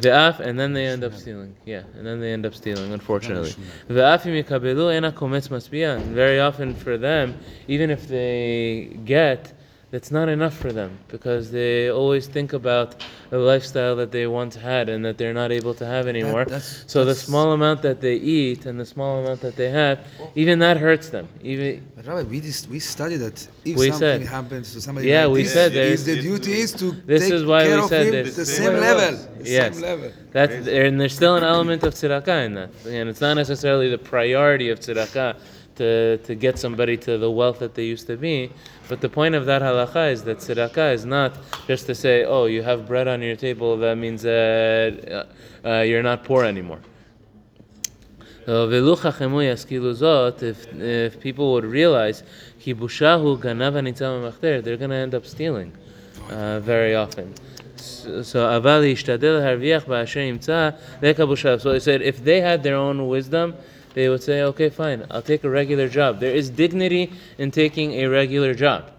V'af, 0.00 0.40
and 0.40 0.58
then 0.58 0.72
they 0.72 0.86
end 0.86 1.04
up 1.04 1.14
stealing. 1.14 1.56
Yeah, 1.64 1.82
and 1.96 2.06
then 2.06 2.20
they 2.20 2.32
end 2.32 2.44
up 2.44 2.54
stealing, 2.54 2.92
unfortunately. 2.92 3.54
The 3.88 3.94
yimikabelu 3.94 4.94
ena 4.94 5.12
kometz 5.12 5.48
masbiya. 5.48 6.00
Very 6.00 6.38
often 6.38 6.74
for 6.74 6.98
them, 6.98 7.38
even 7.66 7.90
if 7.90 8.06
they 8.08 8.98
get 9.04 9.52
that's 9.92 10.10
not 10.10 10.28
enough 10.28 10.56
for 10.56 10.72
them 10.72 10.98
because 11.08 11.50
they 11.52 11.88
always 11.90 12.26
think 12.26 12.52
about 12.52 13.04
the 13.30 13.38
lifestyle 13.38 13.94
that 13.96 14.10
they 14.10 14.26
once 14.26 14.56
had 14.56 14.88
and 14.88 15.04
that 15.04 15.16
they're 15.16 15.32
not 15.32 15.52
able 15.52 15.74
to 15.74 15.86
have 15.86 16.08
anymore. 16.08 16.44
that's- 16.44 16.84
so 16.88 17.04
the 17.04 17.14
small 17.14 17.52
amount 17.52 17.82
that 17.82 18.00
they 18.00 18.14
eat 18.16 18.66
and 18.66 18.80
the 18.80 18.84
small 18.84 19.20
amount 19.22 19.40
that 19.40 19.54
they 19.56 19.70
have, 19.70 20.00
even 20.34 20.58
that 20.58 20.76
hurts 20.76 21.08
them. 21.10 21.28
Even 21.42 21.82
But 21.94 22.06
Rabbi, 22.06 22.22
we 22.28 22.40
just, 22.40 22.68
we 22.68 22.80
studied 22.80 23.18
that 23.18 23.46
if 23.64 23.76
something 23.78 23.92
said- 23.92 24.22
happens 24.22 24.72
to 24.74 24.80
somebody, 24.80 25.06
Yeah, 25.08 25.26
like 25.26 25.34
we 25.34 25.42
this, 25.44 25.52
said 25.52 25.72
is 25.72 26.04
there's- 26.04 26.04
the 26.04 26.20
duty 26.20 26.52
is 26.60 26.72
to 26.72 26.90
This 27.06 27.22
take 27.22 27.32
is 27.34 27.44
why 27.44 27.62
we 27.62 27.68
care 27.70 27.78
of 27.78 27.88
said 27.88 28.06
him 28.06 28.12
there's- 28.12 28.36
the 28.36 28.44
same 28.44 28.72
level, 28.74 29.18
the 29.40 29.48
Yes. 29.50 29.74
same 29.74 29.82
level. 29.82 30.10
That's 30.32 30.64
there, 30.66 30.84
and 30.84 31.00
there's 31.00 31.14
still 31.14 31.36
an 31.36 31.44
element 31.44 31.84
of 31.84 31.94
tzedakah 31.94 32.44
in 32.46 32.54
that, 32.54 32.70
and 32.88 33.08
it's 33.08 33.20
not 33.20 33.34
necessarily 33.34 33.88
the 33.88 33.98
priority 33.98 34.68
of 34.70 34.80
tzedakah 34.80 35.36
to, 35.76 36.18
to 36.18 36.34
get 36.34 36.58
somebody 36.58 36.96
to 36.98 37.18
the 37.18 37.30
wealth 37.30 37.58
that 37.60 37.74
they 37.74 37.84
used 37.84 38.06
to 38.08 38.16
be. 38.16 38.50
But 38.88 39.00
the 39.00 39.08
point 39.08 39.34
of 39.34 39.46
that 39.46 39.62
halacha 39.62 40.12
is 40.12 40.24
that 40.24 40.38
tzedakah 40.38 40.94
is 40.94 41.04
not 41.04 41.36
just 41.66 41.86
to 41.86 41.94
say, 41.94 42.24
oh, 42.24 42.46
you 42.46 42.62
have 42.62 42.86
bread 42.86 43.08
on 43.08 43.22
your 43.22 43.36
table, 43.36 43.76
that 43.78 43.96
means 43.96 44.24
uh, 44.24 45.24
uh, 45.64 45.80
you're 45.80 46.02
not 46.02 46.24
poor 46.24 46.44
anymore. 46.44 46.80
If, 50.40 50.72
if 50.80 51.20
people 51.20 51.52
would 51.54 51.64
realize, 51.64 52.22
they're 52.64 52.74
going 52.74 53.58
to 53.58 54.96
end 54.96 55.14
up 55.14 55.26
stealing 55.26 55.72
uh, 56.30 56.60
very 56.60 56.94
often. 56.94 57.34
So, 57.76 58.22
so, 58.22 58.48
so 58.48 58.80
he 61.72 61.80
said, 61.80 62.02
if 62.02 62.24
they 62.24 62.40
had 62.40 62.62
their 62.62 62.76
own 62.76 63.08
wisdom, 63.08 63.54
they 63.96 64.10
would 64.10 64.22
say, 64.22 64.42
okay, 64.42 64.68
fine, 64.68 65.06
I'll 65.10 65.22
take 65.22 65.42
a 65.44 65.48
regular 65.48 65.88
job. 65.88 66.20
There 66.20 66.34
is 66.34 66.50
dignity 66.50 67.10
in 67.38 67.50
taking 67.50 67.92
a 67.92 68.06
regular 68.08 68.52
job. 68.52 68.90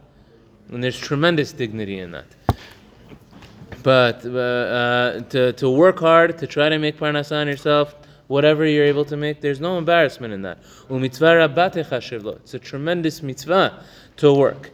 And 0.71 0.83
there's 0.83 0.97
tremendous 0.97 1.53
dignity 1.53 1.99
in 1.99 2.09
that. 2.13 2.25
But 3.83 4.25
uh, 4.25 4.39
uh, 4.39 5.19
to, 5.29 5.53
to 5.53 5.69
work 5.69 5.99
hard, 5.99 6.39
to 6.39 6.47
try 6.47 6.69
to 6.69 6.79
make 6.79 6.97
parnasa 6.97 7.39
on 7.39 7.47
yourself, 7.47 7.93
whatever 8.25 8.65
you're 8.65 8.85
able 8.85 9.05
to 9.05 9.15
make, 9.15 9.39
there's 9.39 9.61
no 9.61 9.77
embarrassment 9.77 10.33
in 10.33 10.41
that. 10.41 10.57
It's 10.89 12.53
a 12.55 12.59
tremendous 12.59 13.21
mitzvah 13.21 13.83
to 14.17 14.33
work 14.33 14.71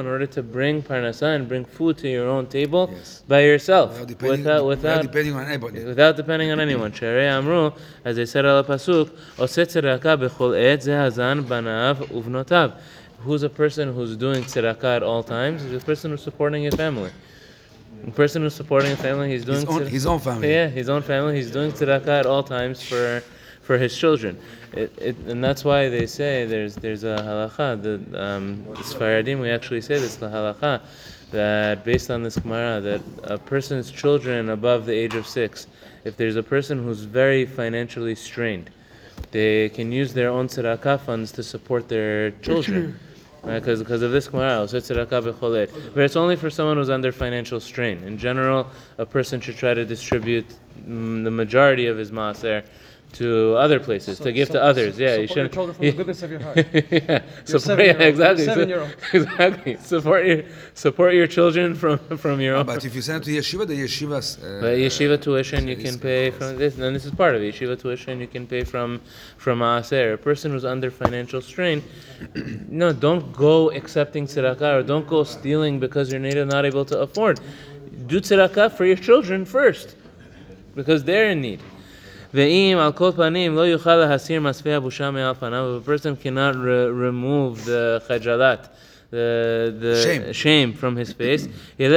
in 0.00 0.06
order 0.06 0.26
to 0.26 0.42
bring 0.42 0.82
parnasa 0.82 1.36
and 1.36 1.46
bring 1.46 1.64
food 1.66 1.98
to 1.98 2.08
your 2.08 2.26
own 2.26 2.46
table 2.46 2.88
yes. 2.90 3.22
by 3.28 3.42
yourself, 3.42 3.90
without 3.90 4.08
depending, 4.08 4.38
without, 4.38 4.64
without, 4.64 5.02
depending 5.02 5.34
on 5.34 5.46
anybody. 5.46 5.84
Without 5.84 6.16
depending 6.16 6.50
on 6.50 6.60
anyone. 6.60 6.92
Amru, 7.02 7.70
as 8.04 8.16
they 8.16 8.24
said 8.24 8.46
on 8.46 8.64
the 8.64 8.72
pasuk, 8.72 9.10
Who's 13.24 13.42
a 13.44 13.50
person 13.50 13.94
who's 13.94 14.16
doing 14.16 14.42
tzedakah 14.42 14.96
at 14.96 15.02
all 15.02 15.22
times? 15.22 15.62
Is 15.62 15.82
a 15.82 15.84
person 15.84 16.10
who's 16.10 16.22
supporting 16.22 16.64
his 16.64 16.74
family. 16.74 17.10
The 18.04 18.10
person 18.10 18.42
who's 18.42 18.54
supporting 18.54 18.90
a 18.92 18.96
family, 18.96 19.30
he's 19.30 19.44
doing 19.44 19.60
his 19.60 19.68
own, 19.68 19.86
his 19.86 20.06
own 20.06 20.18
family. 20.18 20.50
Yeah, 20.50 20.66
his 20.66 20.88
own 20.88 21.02
family. 21.02 21.36
He's 21.36 21.52
doing 21.52 21.70
tzedakah 21.70 22.20
at 22.20 22.26
all 22.26 22.42
times 22.42 22.82
for 22.82 23.22
for 23.62 23.78
his 23.78 23.96
children. 23.96 24.38
It, 24.72 24.92
it, 24.98 25.16
and 25.26 25.42
that's 25.42 25.64
why 25.64 25.88
they 25.88 26.06
say 26.06 26.44
there's 26.44 26.74
there's 26.76 27.04
a 27.04 27.16
halacha. 27.16 27.82
The, 27.82 28.22
um, 28.22 28.64
Sfaradim, 28.74 29.40
we 29.40 29.50
actually 29.50 29.80
say 29.80 29.98
this, 29.98 30.16
the 30.16 30.28
halacha, 30.28 30.82
that 31.30 31.84
based 31.84 32.10
on 32.10 32.22
this 32.22 32.36
Gemara, 32.36 32.80
that 32.80 33.00
a 33.24 33.38
person's 33.38 33.90
children 33.90 34.50
above 34.50 34.86
the 34.86 34.92
age 34.92 35.14
of 35.14 35.26
six, 35.26 35.66
if 36.04 36.16
there's 36.16 36.36
a 36.36 36.42
person 36.42 36.82
who's 36.82 37.02
very 37.02 37.46
financially 37.46 38.14
strained, 38.14 38.70
they 39.30 39.68
can 39.70 39.92
use 39.92 40.12
their 40.12 40.28
own 40.28 40.48
tzedakah 40.48 41.00
funds 41.00 41.32
to 41.32 41.42
support 41.42 41.88
their 41.88 42.32
children. 42.42 42.98
Because 43.44 43.80
because 43.80 44.02
of 44.02 44.12
this 44.12 44.28
Gemara, 44.28 44.68
so 44.68 44.76
it's 44.76 44.88
tzedakah 44.88 45.32
b'chol 45.32 45.56
ed. 45.56 45.70
but 45.94 46.04
it's 46.04 46.14
only 46.14 46.36
for 46.36 46.48
someone 46.48 46.76
who's 46.76 46.90
under 46.90 47.10
financial 47.10 47.58
strain. 47.58 48.00
In 48.04 48.16
general, 48.16 48.68
a 48.98 49.04
person 49.04 49.40
should 49.40 49.56
try 49.56 49.74
to 49.74 49.84
distribute 49.84 50.46
mm, 50.88 51.24
the 51.24 51.30
majority 51.32 51.88
of 51.88 51.96
his 51.96 52.12
maaser 52.12 52.62
to 53.14 53.54
other 53.56 53.78
places, 53.80 54.18
to 54.20 54.32
give 54.32 54.48
to 54.50 54.62
others. 54.62 54.98
Yeah, 54.98 55.16
you 55.16 55.26
support 55.26 55.36
your 55.36 55.44
should. 55.46 55.52
children 55.52 55.74
from 55.74 55.84
the 55.86 55.92
goodness 55.98 56.22
of 56.22 56.30
your 56.30 56.40
heart. 56.40 56.56
yeah, 56.72 57.22
support, 57.44 57.62
seven-year-old. 57.62 58.00
yeah, 58.00 58.06
exactly. 58.12 58.44
Seven-year-old. 58.44 58.96
exactly. 59.12 59.76
Support 59.78 60.26
your 60.26 60.42
support 60.74 61.14
your 61.14 61.26
children 61.26 61.74
from 61.74 61.98
from 62.16 62.40
your 62.40 62.56
own. 62.56 62.66
But 62.66 62.84
if 62.84 62.94
you 62.94 63.02
send 63.02 63.24
to 63.24 63.30
yeshiva, 63.30 63.66
the 63.66 63.78
yeshivas. 63.84 64.38
Uh, 64.38 64.60
But 64.60 64.76
yeshiva 64.78 65.20
tuition 65.20 65.68
you 65.68 65.76
can 65.76 65.98
pay 65.98 66.30
from 66.30 66.56
this, 66.58 66.78
and 66.78 66.94
this 66.96 67.04
is 67.04 67.12
part 67.12 67.34
of 67.34 67.42
it. 67.42 67.54
Yeshiva 67.54 67.78
tuition 67.80 68.20
you 68.20 68.28
can 68.28 68.46
pay 68.46 68.64
from 68.64 69.00
from 69.36 69.58
maaser. 69.60 70.14
A 70.14 70.18
person 70.18 70.52
who's 70.52 70.64
under 70.64 70.90
financial 70.90 71.40
strain, 71.40 71.82
no, 72.68 72.92
don't 72.92 73.32
go 73.32 73.70
accepting 73.72 74.26
tzedakah 74.26 74.70
or 74.78 74.82
don't 74.82 75.08
go 75.08 75.24
stealing 75.24 75.78
because 75.80 76.10
you're 76.12 76.20
not 76.20 76.52
not 76.52 76.64
able 76.64 76.84
to 76.84 77.00
afford. 77.00 77.40
Do 78.06 78.20
tzedakah 78.20 78.72
for 78.76 78.84
your 78.84 78.96
children 78.96 79.44
first, 79.44 79.96
because 80.74 81.04
they're 81.04 81.30
in 81.30 81.40
need. 81.40 81.60
Ve'im 82.32 82.76
al 82.76 82.92
kol 82.92 83.12
panim. 83.12 83.52
A 85.76 85.80
person 85.80 86.16
cannot 86.16 86.56
re- 86.56 86.86
remove 86.86 87.64
the 87.64 88.02
chajalat. 88.08 88.68
The, 89.10 89.76
the 89.78 90.02
shame. 90.02 90.32
shame 90.32 90.72
from 90.72 90.96
his 90.96 91.12
face. 91.12 91.46
At 91.78 91.90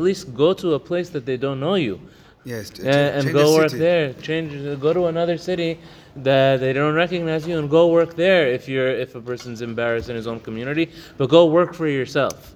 least 0.00 0.34
go 0.34 0.54
to 0.54 0.72
a 0.72 0.78
place 0.78 1.10
that 1.10 1.26
they 1.26 1.36
don't 1.36 1.60
know 1.60 1.74
you. 1.74 2.00
Yes, 2.44 2.70
and, 2.78 3.30
go 3.30 3.54
work 3.56 3.68
city. 3.68 3.78
there. 3.78 4.14
Change, 4.14 4.80
go 4.80 4.94
to 4.94 5.06
another 5.06 5.36
city 5.36 5.78
that 6.16 6.60
they 6.60 6.72
don't 6.72 6.94
recognize 6.94 7.46
you, 7.46 7.58
and 7.58 7.68
go 7.68 7.88
work 7.88 8.16
there 8.16 8.48
if 8.48 8.66
you're 8.66 8.88
if 8.88 9.14
a 9.14 9.20
person's 9.20 9.60
embarrassed 9.60 10.08
in 10.08 10.16
his 10.16 10.26
own 10.26 10.40
community. 10.40 10.90
But 11.18 11.28
go 11.28 11.44
work 11.46 11.74
for 11.74 11.88
yourself. 11.88 12.54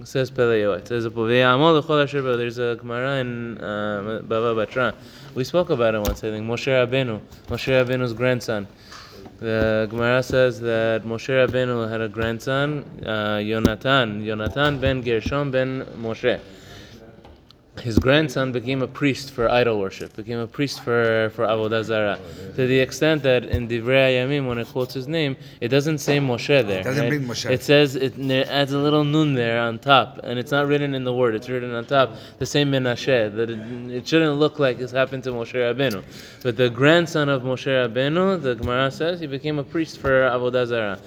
It 0.00 0.08
says 0.08 0.30
Peleo. 0.30 0.78
It 0.78 0.88
says 0.88 1.06
"V'ya'amol 1.06 1.78
l'chol. 1.78 2.38
There's 2.38 2.58
a 2.58 2.74
Gemara 2.76 3.16
in 3.16 3.58
uh, 3.58 4.22
Bava 4.24 4.54
Batra. 4.56 4.94
We 5.34 5.44
spoke 5.44 5.68
about 5.68 5.94
it 5.94 5.98
once. 5.98 6.24
I 6.24 6.30
think 6.30 6.46
Moshe 6.46 6.68
Rabbeinu, 6.68 7.20
Moshe 7.48 7.68
Rabbeinu's 7.68 8.14
grandson. 8.14 8.66
The 9.40 9.86
Gemara 9.90 10.22
says 10.22 10.58
that 10.60 11.02
Moshe 11.04 11.28
Rabbeinu 11.28 11.90
had 11.90 12.00
a 12.00 12.08
grandson, 12.08 12.84
uh, 13.04 13.40
Yonatan, 13.42 14.24
Yonatan 14.24 14.80
ben 14.80 15.02
Gershom 15.02 15.50
ben 15.50 15.84
Moshe. 15.98 16.40
His 17.78 17.98
grandson 17.98 18.52
became 18.52 18.82
a 18.82 18.86
priest 18.86 19.30
for 19.30 19.48
idol 19.48 19.78
worship, 19.78 20.14
became 20.14 20.38
a 20.38 20.46
priest 20.46 20.82
for, 20.82 21.30
for 21.34 21.46
Avodah 21.46 21.84
Zarah. 21.84 22.18
To 22.56 22.66
the 22.66 22.78
extent 22.78 23.22
that 23.22 23.44
in 23.44 23.68
Divrei 23.68 24.14
Yamim, 24.14 24.46
when 24.46 24.58
it 24.58 24.68
quotes 24.68 24.92
his 24.92 25.08
name, 25.08 25.36
it 25.60 25.68
doesn't 25.68 25.98
say 25.98 26.18
Moshe 26.18 26.66
there. 26.66 26.82
doesn't 26.82 27.02
right? 27.02 27.08
bring 27.08 27.24
Moshe. 27.24 27.50
It 27.50 27.62
says, 27.62 27.96
it, 27.96 28.18
it 28.18 28.48
adds 28.48 28.72
a 28.72 28.78
little 28.78 29.04
nun 29.04 29.34
there 29.34 29.60
on 29.60 29.78
top, 29.78 30.20
and 30.24 30.38
it's 30.38 30.50
not 30.50 30.66
written 30.66 30.94
in 30.94 31.04
the 31.04 31.14
word, 31.14 31.34
it's 31.34 31.48
written 31.48 31.72
on 31.72 31.86
top, 31.86 32.16
the 32.38 32.46
same 32.46 32.70
Menashe, 32.70 33.34
that 33.34 33.50
it, 33.50 33.58
it 33.90 34.06
shouldn't 34.06 34.36
look 34.36 34.58
like 34.58 34.78
it's 34.80 34.92
happened 34.92 35.24
to 35.24 35.30
Moshe 35.30 35.54
Rabbeinu. 35.54 36.02
But 36.42 36.56
the 36.56 36.68
grandson 36.68 37.28
of 37.28 37.42
Moshe 37.42 37.66
Rabbeinu, 37.66 38.42
the 38.42 38.56
Gemara 38.56 38.90
says, 38.90 39.20
he 39.20 39.26
became 39.26 39.58
a 39.58 39.64
priest 39.64 39.98
for 39.98 40.10
Avodah 40.10 40.66
Zarah. 40.66 40.98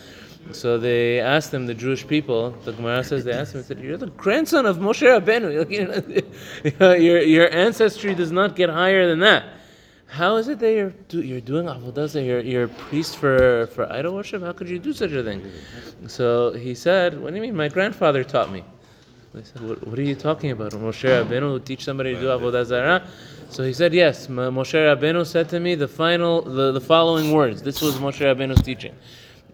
So 0.52 0.78
they 0.78 1.20
asked 1.20 1.52
them, 1.52 1.66
the 1.66 1.74
Jewish 1.74 2.06
people, 2.06 2.52
the 2.66 2.74
Gemara 2.74 3.04
says, 3.04 3.24
they 3.24 3.32
asked 3.32 3.56
him, 3.56 3.62
they 3.62 3.68
said, 3.68 3.80
You're 3.80 3.98
the 3.98 4.08
grandson 4.08 4.66
of 4.66 4.78
Moshe 4.78 5.02
Rabbeinu. 5.02 5.52
Your, 7.02 7.22
your 7.22 7.54
ancestry 7.54 8.14
does 8.14 8.32
not 8.32 8.56
get 8.56 8.70
higher 8.70 9.08
than 9.08 9.20
that. 9.20 9.46
How 10.08 10.36
is 10.36 10.48
it 10.48 10.60
that 10.60 10.72
you're, 10.72 10.94
do, 11.08 11.24
you're 11.24 11.42
doing 11.42 11.66
Avodah? 11.66 12.24
You're, 12.24 12.42
you're 12.42 12.66
a 12.66 12.68
priest 12.68 13.18
for, 13.18 13.68
for 13.74 13.92
idol 13.92 14.14
worship? 14.14 14.44
How 14.44 14.54
could 14.54 14.70
you 14.70 14.78
do 14.78 14.94
such 14.94 15.12
a 15.12 15.24
thing? 15.24 15.42
So 16.06 16.52
he 16.54 16.76
said, 16.76 17.20
What 17.20 17.32
do 17.32 17.38
you 17.38 17.42
mean? 17.42 17.56
My 17.56 17.68
grandfather 17.68 18.24
taught 18.24 18.52
me. 18.52 18.64
They 19.34 19.42
said, 19.42 19.68
what, 19.68 19.88
what 19.88 19.98
are 19.98 20.04
you 20.04 20.14
talking 20.14 20.52
about? 20.52 20.74
Moshe 20.74 21.10
Rabbeinu 21.10 21.54
would 21.54 21.66
teach 21.66 21.84
somebody 21.84 22.14
to 22.14 22.20
do 22.20 22.28
Avodah 22.28 22.64
Zarah? 22.66 23.08
So 23.50 23.64
he 23.64 23.74
said, 23.74 23.92
Yes, 23.92 24.28
Moshe 24.28 24.76
Rabbeinu 24.76 25.26
said 25.26 25.50
to 25.50 25.60
me 25.60 25.74
the 25.74 25.88
final, 25.88 26.44
the, 26.44 26.72
the 26.72 26.82
following 26.82 27.32
words. 27.32 27.64
This 27.64 27.82
was 27.82 27.96
Moshe 27.96 28.20
Rabbeinu's 28.20 28.62
teaching. 28.62 28.94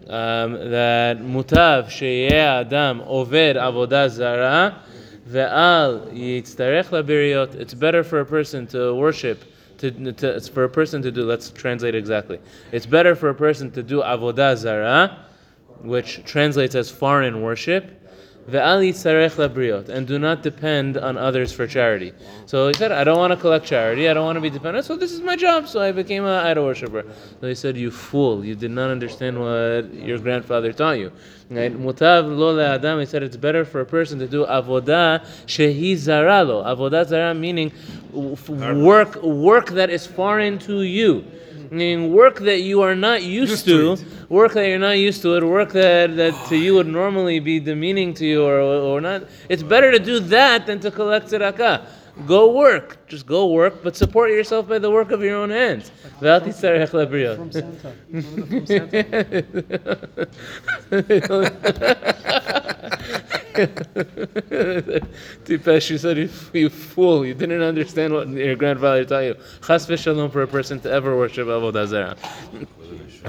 Um, 0.08 0.54
that 0.70 1.18
mutav 1.18 1.86
sheyeh 1.86 2.32
adam 2.32 3.00
oved 3.02 3.56
avodah 3.56 4.08
zara 4.08 4.82
ve'al 5.28 6.10
yitztarech 6.12 6.86
labiriot. 6.86 7.54
It's 7.54 7.74
better 7.74 8.02
for 8.02 8.20
a 8.20 8.26
person 8.26 8.66
to 8.68 8.94
worship, 8.94 9.44
to, 9.78 9.90
to, 10.12 10.28
it's 10.30 10.48
for 10.48 10.64
a 10.64 10.68
person 10.68 11.02
to 11.02 11.12
do, 11.12 11.24
let's 11.24 11.50
translate 11.50 11.94
exactly. 11.94 12.40
It's 12.72 12.86
better 12.86 13.14
for 13.14 13.28
a 13.28 13.34
person 13.34 13.70
to 13.72 13.82
do 13.82 14.00
avodah 14.00 14.56
zara, 14.56 15.26
which 15.82 16.24
translates 16.24 16.74
as 16.74 16.90
foreign 16.90 17.42
worship, 17.42 17.99
and 18.48 20.06
do 20.06 20.18
not 20.18 20.42
depend 20.42 20.96
on 20.96 21.16
others 21.16 21.52
for 21.52 21.66
charity. 21.66 22.12
So 22.46 22.68
he 22.68 22.74
said, 22.74 22.92
I 22.92 23.04
don't 23.04 23.18
want 23.18 23.32
to 23.32 23.36
collect 23.36 23.66
charity, 23.66 24.08
I 24.08 24.14
don't 24.14 24.24
want 24.24 24.36
to 24.36 24.40
be 24.40 24.50
dependent, 24.50 24.84
so 24.86 24.96
this 24.96 25.12
is 25.12 25.20
my 25.20 25.36
job, 25.36 25.68
so 25.68 25.80
I 25.80 25.92
became 25.92 26.24
an 26.24 26.46
idol 26.46 26.64
worshiper. 26.64 27.04
So 27.40 27.46
he 27.46 27.54
said, 27.54 27.76
You 27.76 27.90
fool, 27.90 28.44
you 28.44 28.54
did 28.54 28.70
not 28.70 28.90
understand 28.90 29.38
what 29.38 29.92
your 29.94 30.18
grandfather 30.18 30.72
taught 30.72 30.98
you. 30.98 31.12
Right? 31.50 31.76
Mutav 31.76 32.28
lo 32.28 32.98
he 33.00 33.06
said, 33.06 33.24
it's 33.24 33.36
better 33.36 33.64
for 33.64 33.80
a 33.80 33.86
person 33.86 34.20
to 34.20 34.28
do 34.28 34.46
avodah 34.46 35.24
shehi 35.46 35.96
zara 35.96 36.44
lo. 36.44 36.62
Avodah 36.62 37.04
zara 37.06 37.34
meaning 37.34 37.72
work, 38.12 39.20
work 39.22 39.70
that 39.70 39.90
is 39.90 40.06
foreign 40.06 40.60
to 40.60 40.82
you. 40.82 41.24
Meaning 41.70 42.12
work 42.12 42.40
that 42.40 42.60
you 42.62 42.82
are 42.82 42.96
not 42.96 43.22
used, 43.22 43.50
Used 43.50 43.64
to 43.66 43.96
to, 43.96 44.04
work 44.28 44.54
that 44.54 44.66
you're 44.66 44.78
not 44.78 44.98
used 44.98 45.22
to 45.22 45.36
it, 45.36 45.44
work 45.44 45.72
that, 45.72 46.16
that 46.16 46.34
to 46.48 46.56
you 46.56 46.74
would 46.74 46.88
normally 46.88 47.38
be 47.38 47.60
demeaning 47.60 48.12
to 48.14 48.26
you 48.26 48.44
or, 48.44 48.58
or 48.60 49.00
not. 49.00 49.22
It's 49.48 49.62
better 49.62 49.92
to 49.92 49.98
do 50.00 50.18
that 50.20 50.66
than 50.66 50.80
to 50.80 50.90
collect 50.90 51.28
tzedakah. 51.28 51.86
Go 52.26 52.52
work. 52.52 53.06
Just 53.06 53.24
go 53.24 53.46
work, 53.46 53.82
but 53.82 53.96
support 53.96 54.30
yourself 54.30 54.68
by 54.68 54.78
the 54.78 54.90
work 54.90 55.10
of 55.12 55.22
your 55.22 55.36
own 55.36 55.50
hands. 55.50 55.90
Ve'al 56.20 56.40
titzarech 56.40 56.90
labriot. 56.90 57.36
From 57.36 57.52
Santa. 57.52 57.94
Remember 58.10 58.50
that 58.66 59.16
from 60.88 61.06
Santa? 62.00 62.56
Tipesh, 65.44 65.90
you 65.90 65.98
said 65.98 66.18
you, 66.18 66.28
you 66.52 66.68
fool. 66.68 67.26
You 67.26 67.34
didn't 67.34 67.62
understand 67.62 68.12
what 68.12 68.28
your 68.28 68.54
grandfather 68.54 69.04
taught 69.04 69.24
you. 69.24 69.34
Chas 69.66 69.86
v'shalom 69.86 70.30
for 70.30 70.42
a 70.42 70.46
person 70.46 70.78
to 70.80 70.90
ever 70.90 71.16
worship 71.16 71.48
avodah 71.48 71.86
zarah. 71.86 72.16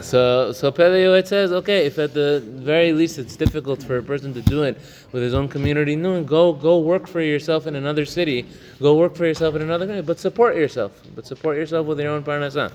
So, 0.02 0.52
so 0.54 0.72
Pele 0.72 1.20
it 1.20 1.28
says, 1.28 1.52
okay, 1.52 1.86
if 1.86 2.00
at 2.00 2.14
the 2.14 2.42
very 2.46 2.94
least 2.94 3.20
it's 3.20 3.36
difficult 3.36 3.84
for 3.84 3.98
a 3.98 4.04
person 4.04 4.34
to 4.34 4.42
do 4.42 4.64
it 4.64 4.78
with 5.12 5.22
his 5.22 5.34
own 5.34 5.50
community, 5.50 5.98
no, 5.98 6.24
go 6.24 6.54
go 6.54 6.80
work 6.80 7.08
for 7.08 7.22
yourself 7.22 7.68
in 7.68 7.76
another 7.76 8.06
city, 8.06 8.46
go 8.80 8.96
work 8.96 9.16
for 9.16 9.26
yourself 9.26 9.54
in 9.56 9.62
another 9.62 9.86
country, 9.86 10.02
but 10.02 10.18
support 10.18 10.56
yourself, 10.56 10.94
but 11.14 11.26
support 11.26 11.58
yourself 11.58 11.88
with 11.88 12.00
your 12.00 12.12
own 12.12 12.24
parnasah. 12.24 12.72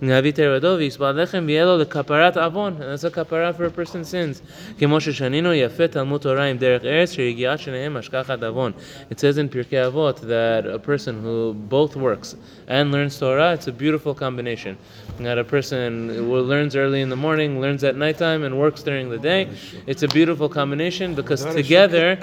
And 0.00 0.10
that's 0.10 0.26
a 3.04 3.10
kapara 3.10 3.56
for 3.56 3.64
a 3.64 3.70
person's 3.70 4.08
sins. 4.08 4.42
It 6.86 7.08
says 9.20 9.38
in 9.38 9.48
Pirkei 9.48 9.90
Avot 9.90 10.20
that 10.20 10.66
a 10.66 10.78
person 10.78 11.20
who 11.22 11.54
both 11.54 11.96
works 11.96 12.36
and 12.68 12.92
learns 12.92 13.18
Torah, 13.18 13.52
it's 13.52 13.66
a 13.66 13.72
beautiful 13.72 14.14
combination. 14.14 14.78
That 15.18 15.38
a 15.38 15.44
person 15.44 16.30
learns 16.30 16.76
early 16.76 17.00
in 17.00 17.08
the 17.08 17.16
morning, 17.16 17.60
learns 17.60 17.84
at 17.84 17.96
nighttime, 17.96 18.44
and 18.44 18.58
works 18.58 18.82
during 18.82 19.10
the 19.10 19.18
day. 19.18 19.48
It's 19.86 20.02
a 20.02 20.08
beautiful 20.08 20.48
combination 20.48 21.14
because 21.14 21.44
together 21.44 22.18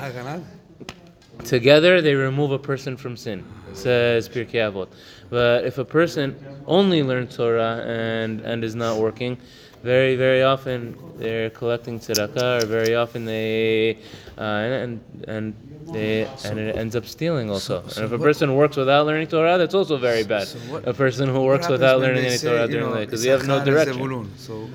together 1.44 2.02
they 2.02 2.16
remove 2.16 2.52
a 2.52 2.60
person 2.60 2.96
from 2.98 3.18
sin, 3.18 3.44
says 3.74 4.30
Pirkei 4.30 4.72
Avot. 4.72 4.88
But 5.30 5.66
if 5.66 5.78
a 5.78 5.86
person 5.86 6.36
only 6.68 7.04
learns 7.04 7.36
Torah 7.36 7.84
and, 7.86 8.42
and 8.42 8.64
is 8.64 8.76
not 8.76 8.98
working, 8.98 9.38
very, 9.84 10.16
very 10.16 10.44
often 10.44 10.98
they're 11.18 11.50
collecting 11.50 12.00
tzedakah, 12.00 12.64
or 12.64 12.66
very 12.66 12.96
often 12.96 13.26
they, 13.26 13.98
uh, 14.38 14.42
and, 14.42 15.02
and 15.28 15.54
they, 15.92 16.28
and 16.46 16.58
it 16.58 16.76
ends 16.76 16.96
up 16.96 17.06
stealing 17.06 17.50
also. 17.52 17.82
and 17.82 18.06
if 18.06 18.12
a 18.12 18.18
person 18.18 18.56
works 18.56 18.78
without 18.78 19.06
learning 19.06 19.28
Torah, 19.28 19.58
that's 19.58 19.76
also 19.76 19.98
very 19.98 20.24
bad. 20.24 20.48
what- 20.70 20.88
a 20.88 20.94
person 20.94 21.28
who 21.30 21.42
works 21.44 21.68
without 21.68 22.00
learning 22.00 22.24
they 22.24 22.30
any 22.30 22.38
say, 22.38 22.50
Torah 22.50 22.68
during 22.68 22.90
the 22.90 22.96
day, 23.00 23.06
because 23.06 23.26
you 23.26 23.32
have 23.32 23.46
no 23.46 23.64
direction. 23.64 24.30
So 24.38 24.70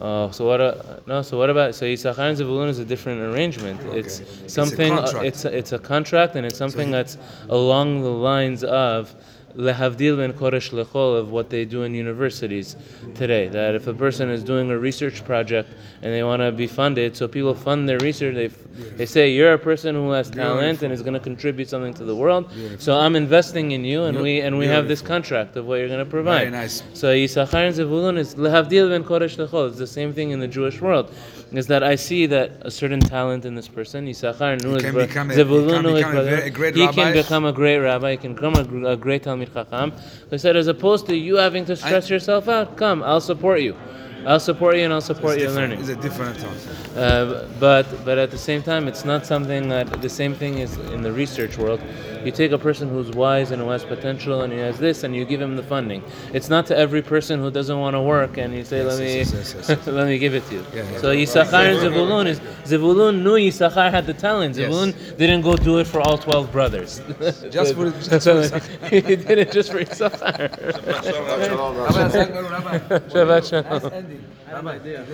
Oh, 0.00 0.30
so 0.30 0.46
what? 0.46 0.60
Uh, 0.60 0.74
no, 1.08 1.22
so 1.22 1.36
what 1.36 1.50
about? 1.50 1.74
So 1.74 1.84
Yisachar 1.84 2.18
and 2.30 2.38
Zevulun 2.38 2.68
is 2.68 2.78
a 2.78 2.84
different 2.84 3.20
arrangement. 3.20 3.80
It's 3.92 4.22
something. 4.46 4.92
uh, 4.92 5.02
contract. 5.02 5.24
it's 5.26 5.44
a, 5.44 5.56
it's 5.58 5.72
a 5.72 5.78
contract, 5.78 6.36
and 6.36 6.46
it's 6.46 6.56
something 6.56 6.92
that's 6.92 7.18
along 7.48 8.02
the 8.02 8.10
lines 8.10 8.62
of 8.62 9.12
lehavdil 9.58 10.16
ben 10.16 10.32
kodesh 10.32 10.70
lechol 10.70 11.18
of 11.18 11.30
what 11.30 11.50
they 11.50 11.64
do 11.64 11.82
in 11.82 11.92
universities 11.94 12.76
today. 13.14 13.48
That 13.48 13.74
if 13.74 13.86
a 13.88 13.94
person 13.94 14.30
is 14.30 14.42
doing 14.44 14.70
a 14.70 14.78
research 14.78 15.24
project 15.24 15.68
and 16.02 16.14
they 16.14 16.22
want 16.22 16.40
to 16.42 16.52
be 16.52 16.68
funded, 16.68 17.16
so 17.16 17.26
people 17.26 17.54
fund 17.54 17.88
their 17.88 17.98
research. 17.98 18.34
They 18.36 18.46
f- 18.46 18.96
they 18.96 19.06
say 19.06 19.30
you're 19.32 19.54
a 19.54 19.58
person 19.58 19.96
who 19.96 20.10
has 20.12 20.30
talent 20.30 20.82
and 20.82 20.92
is 20.92 21.02
going 21.02 21.14
to 21.14 21.20
contribute 21.20 21.68
something 21.68 21.92
to 21.94 22.04
the 22.04 22.14
world. 22.14 22.50
So 22.78 22.96
I'm 22.96 23.16
investing 23.16 23.72
in 23.72 23.84
you, 23.84 24.04
and 24.04 24.20
we 24.22 24.40
and 24.40 24.56
we 24.58 24.66
have 24.68 24.86
this 24.86 25.02
contract 25.02 25.56
of 25.56 25.66
what 25.66 25.76
you're 25.80 25.88
going 25.88 26.04
to 26.04 26.10
provide. 26.18 26.38
Very 26.38 26.50
nice. 26.50 26.82
So 26.94 27.08
Yisachar 27.08 27.66
and 27.66 27.74
Zevulun 27.74 28.16
is 28.18 28.36
lehavdil 28.36 28.90
ben 28.90 29.02
kodesh 29.02 29.36
lechol. 29.36 29.68
It's 29.68 29.78
the 29.78 29.86
same 29.88 30.12
thing 30.14 30.30
in 30.30 30.38
the 30.38 30.48
Jewish 30.48 30.80
world. 30.80 31.12
Is 31.52 31.66
that 31.68 31.82
I 31.82 31.94
see 31.94 32.26
that 32.26 32.50
a 32.60 32.70
certain 32.70 33.00
talent 33.00 33.46
in 33.46 33.54
this 33.54 33.68
person, 33.68 34.06
Yisachar 34.06 34.62
his 34.62 34.82
can 34.82 34.94
become 34.94 35.30
a- 35.30 35.34
Zevulun 35.34 35.82
can 35.82 35.94
become 35.94 36.16
a 36.16 36.20
a 36.20 36.50
great 36.50 36.74
he 36.74 36.84
rabbi. 36.84 36.92
can 36.92 37.12
become 37.14 37.44
a 37.46 37.52
great 37.52 37.78
rabbi. 37.78 38.10
He 38.12 38.16
can 38.18 38.34
become 38.34 38.54
a, 38.56 38.90
a 38.90 38.96
great 38.96 39.24
Talmid 39.24 39.54
Chacham. 39.54 39.92
They 40.28 40.36
said, 40.36 40.56
as 40.56 40.66
opposed 40.66 41.06
to 41.06 41.16
you 41.16 41.36
having 41.36 41.64
to 41.66 41.76
stress 41.76 42.10
yourself 42.10 42.48
out, 42.48 42.76
come, 42.76 43.02
I'll 43.02 43.22
support 43.22 43.60
you. 43.62 43.74
I'll 44.26 44.40
support 44.40 44.76
you 44.76 44.82
and 44.84 44.92
I'll 44.92 45.00
support 45.00 45.38
your 45.38 45.50
learning. 45.50 45.80
It's 45.80 45.88
a 45.88 45.96
different 45.96 46.36
thought. 46.36 46.96
Uh, 46.96 47.46
but 47.60 47.86
but 48.04 48.18
at 48.18 48.30
the 48.30 48.38
same 48.38 48.62
time, 48.62 48.88
it's 48.88 49.04
not 49.04 49.24
something 49.26 49.68
that 49.68 50.02
the 50.02 50.08
same 50.08 50.34
thing 50.34 50.58
is 50.58 50.76
in 50.94 51.02
the 51.02 51.12
research 51.12 51.56
world. 51.56 51.80
You 52.24 52.32
take 52.32 52.50
a 52.50 52.58
person 52.58 52.88
who's 52.88 53.10
wise 53.10 53.52
and 53.52 53.62
who 53.62 53.68
has 53.68 53.84
potential 53.84 54.42
and 54.42 54.52
he 54.52 54.58
has 54.58 54.76
this, 54.78 55.04
and 55.04 55.14
you 55.14 55.24
give 55.24 55.40
him 55.40 55.54
the 55.56 55.62
funding. 55.62 56.02
It's 56.32 56.48
not 56.48 56.66
to 56.66 56.76
every 56.76 57.00
person 57.00 57.38
who 57.40 57.50
doesn't 57.50 57.78
want 57.78 57.94
to 57.94 58.02
work, 58.02 58.36
and 58.38 58.52
you 58.54 58.64
say, 58.64 58.82
let 58.82 58.98
me 58.98 59.18
yes, 59.18 59.32
yes, 59.32 59.54
yes, 59.56 59.68
yes. 59.68 59.86
let 59.98 60.06
me 60.08 60.18
give 60.18 60.34
it 60.34 60.44
to 60.48 60.54
you. 60.56 60.64
Yeah, 60.74 60.90
yeah. 60.90 60.98
So 60.98 61.14
Yisachar 61.14 61.64
and 61.72 61.78
Zevulun 61.78 62.26
is 62.26 62.40
Zevulun 62.64 63.22
knew 63.22 63.36
Yisachar 63.36 63.90
had 63.90 64.04
the 64.06 64.14
talent. 64.14 64.56
Yes. 64.56 64.70
Zevulun 64.72 65.16
didn't 65.16 65.42
go 65.42 65.54
do 65.56 65.78
it 65.78 65.86
for 65.86 66.00
all 66.00 66.18
twelve 66.18 66.50
brothers. 66.50 67.00
Just 67.50 67.74
for- 67.74 67.90
just 68.10 68.24
for 68.26 68.86
he 68.88 69.00
did 69.00 69.38
it 69.38 69.52
just 69.52 69.70
for 69.70 69.78
Yisachar. 69.78 70.50
Rabbi, 71.88 72.88
Shabbat 73.12 73.42
shalom. 73.48 74.07
I 74.46 74.50
have 74.50 74.60
an 74.60 74.68
idea. 74.68 75.04